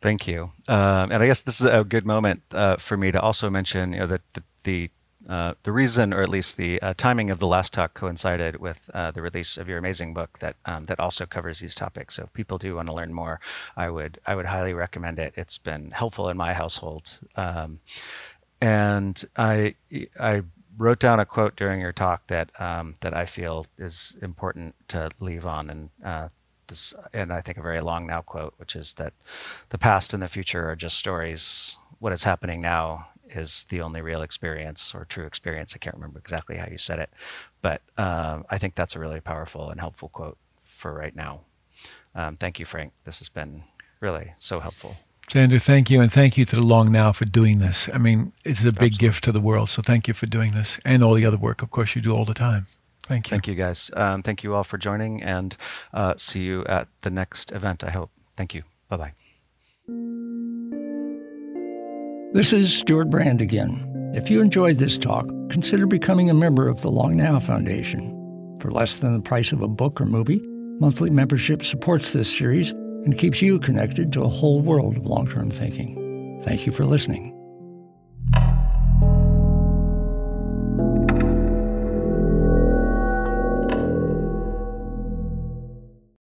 Thank 0.00 0.28
you. 0.28 0.52
Um, 0.68 1.10
and 1.12 1.22
I 1.22 1.26
guess 1.26 1.42
this 1.42 1.60
is 1.60 1.66
a 1.66 1.82
good 1.82 2.04
moment 2.04 2.42
uh, 2.52 2.76
for 2.76 2.96
me 2.96 3.10
to 3.10 3.20
also 3.20 3.50
mention, 3.50 3.92
you 3.92 4.00
know, 4.00 4.06
that 4.06 4.22
the 4.34 4.42
the, 4.64 4.90
uh, 5.28 5.54
the 5.62 5.72
reason, 5.72 6.14
or 6.14 6.22
at 6.22 6.28
least 6.28 6.56
the 6.56 6.80
uh, 6.80 6.94
timing 6.96 7.30
of 7.30 7.38
the 7.38 7.46
last 7.46 7.72
talk, 7.72 7.94
coincided 7.94 8.60
with 8.60 8.90
uh, 8.94 9.10
the 9.10 9.22
release 9.22 9.58
of 9.58 9.68
your 9.68 9.78
amazing 9.78 10.14
book 10.14 10.38
that 10.38 10.56
um, 10.64 10.86
that 10.86 11.00
also 11.00 11.26
covers 11.26 11.60
these 11.60 11.74
topics. 11.74 12.14
So 12.14 12.24
if 12.24 12.32
people 12.32 12.58
do 12.58 12.76
want 12.76 12.88
to 12.88 12.94
learn 12.94 13.12
more, 13.12 13.40
I 13.76 13.88
would 13.90 14.18
I 14.26 14.34
would 14.34 14.46
highly 14.46 14.74
recommend 14.74 15.18
it. 15.18 15.34
It's 15.36 15.58
been 15.58 15.90
helpful 15.90 16.28
in 16.28 16.36
my 16.36 16.54
household, 16.54 17.18
um, 17.36 17.80
and 18.60 19.24
I 19.36 19.74
I 20.20 20.42
wrote 20.76 21.00
down 21.00 21.20
a 21.20 21.24
quote 21.24 21.56
during 21.56 21.80
your 21.80 21.92
talk 21.92 22.26
that 22.26 22.50
um, 22.60 22.94
that 23.00 23.14
I 23.14 23.26
feel 23.26 23.66
is 23.78 24.16
important 24.20 24.74
to 24.88 25.10
leave 25.20 25.46
on, 25.46 25.70
and 25.70 25.90
uh, 26.04 26.28
this, 26.68 26.94
and 27.12 27.32
I 27.32 27.40
think 27.40 27.58
a 27.58 27.62
very 27.62 27.80
long 27.80 28.06
now 28.06 28.20
quote, 28.20 28.54
which 28.56 28.76
is 28.76 28.94
that 28.94 29.12
the 29.70 29.78
past 29.78 30.14
and 30.14 30.22
the 30.22 30.28
future 30.28 30.68
are 30.68 30.76
just 30.76 30.96
stories. 30.96 31.76
What 31.98 32.12
is 32.12 32.24
happening 32.24 32.60
now 32.60 33.08
is 33.30 33.64
the 33.70 33.80
only 33.80 34.00
real 34.00 34.22
experience 34.22 34.94
or 34.94 35.04
true 35.04 35.26
experience. 35.26 35.72
I 35.74 35.78
can't 35.78 35.96
remember 35.96 36.18
exactly 36.18 36.56
how 36.56 36.68
you 36.70 36.78
said 36.78 36.98
it, 36.98 37.10
but 37.62 37.82
um, 37.96 38.44
I 38.50 38.58
think 38.58 38.74
that's 38.74 38.94
a 38.94 38.98
really 38.98 39.20
powerful 39.20 39.70
and 39.70 39.80
helpful 39.80 40.08
quote 40.08 40.38
for 40.62 40.92
right 40.92 41.14
now. 41.16 41.40
Um, 42.14 42.36
thank 42.36 42.58
you, 42.58 42.66
Frank. 42.66 42.92
This 43.04 43.18
has 43.18 43.28
been 43.28 43.64
really 44.00 44.34
so 44.38 44.60
helpful. 44.60 44.96
Xander, 45.28 45.62
thank 45.62 45.90
you. 45.90 46.00
And 46.00 46.12
thank 46.12 46.36
you 46.36 46.44
to 46.44 46.56
the 46.56 46.62
Long 46.62 46.92
Now 46.92 47.12
for 47.12 47.24
doing 47.24 47.58
this. 47.58 47.88
I 47.92 47.98
mean, 47.98 48.32
it's 48.44 48.60
a 48.60 48.64
big 48.64 48.74
Absolutely. 48.74 48.98
gift 48.98 49.24
to 49.24 49.32
the 49.32 49.40
world. 49.40 49.70
So 49.70 49.82
thank 49.82 50.06
you 50.06 50.14
for 50.14 50.26
doing 50.26 50.52
this 50.52 50.78
and 50.84 51.02
all 51.02 51.14
the 51.14 51.24
other 51.24 51.38
work, 51.38 51.62
of 51.62 51.70
course, 51.70 51.96
you 51.96 52.02
do 52.02 52.12
all 52.12 52.24
the 52.24 52.34
time. 52.34 52.66
Thank 53.06 53.26
you. 53.26 53.30
Thank 53.30 53.48
you, 53.48 53.54
guys. 53.54 53.90
Um, 53.94 54.22
thank 54.22 54.42
you 54.42 54.54
all 54.54 54.64
for 54.64 54.78
joining 54.78 55.22
and 55.22 55.56
uh, 55.92 56.14
see 56.16 56.42
you 56.42 56.64
at 56.64 56.88
the 57.02 57.10
next 57.10 57.52
event, 57.52 57.84
I 57.84 57.90
hope. 57.90 58.10
Thank 58.36 58.54
you. 58.54 58.62
Bye 58.88 58.96
bye. 58.96 59.12
This 62.32 62.52
is 62.52 62.76
Stewart 62.76 63.10
Brand 63.10 63.40
again. 63.40 64.12
If 64.14 64.30
you 64.30 64.40
enjoyed 64.40 64.78
this 64.78 64.96
talk, 64.96 65.26
consider 65.50 65.86
becoming 65.86 66.30
a 66.30 66.34
member 66.34 66.68
of 66.68 66.80
the 66.80 66.90
Long 66.90 67.16
Now 67.16 67.38
Foundation. 67.38 68.10
For 68.60 68.70
less 68.70 68.98
than 68.98 69.14
the 69.14 69.22
price 69.22 69.52
of 69.52 69.60
a 69.60 69.68
book 69.68 70.00
or 70.00 70.06
movie, 70.06 70.42
monthly 70.80 71.10
membership 71.10 71.64
supports 71.64 72.12
this 72.12 72.34
series 72.34 72.70
and 72.70 73.18
keeps 73.18 73.42
you 73.42 73.58
connected 73.58 74.12
to 74.14 74.22
a 74.22 74.28
whole 74.28 74.62
world 74.62 74.96
of 74.96 75.06
long 75.06 75.28
term 75.28 75.50
thinking. 75.50 76.40
Thank 76.44 76.66
you 76.66 76.72
for 76.72 76.84
listening. 76.84 77.32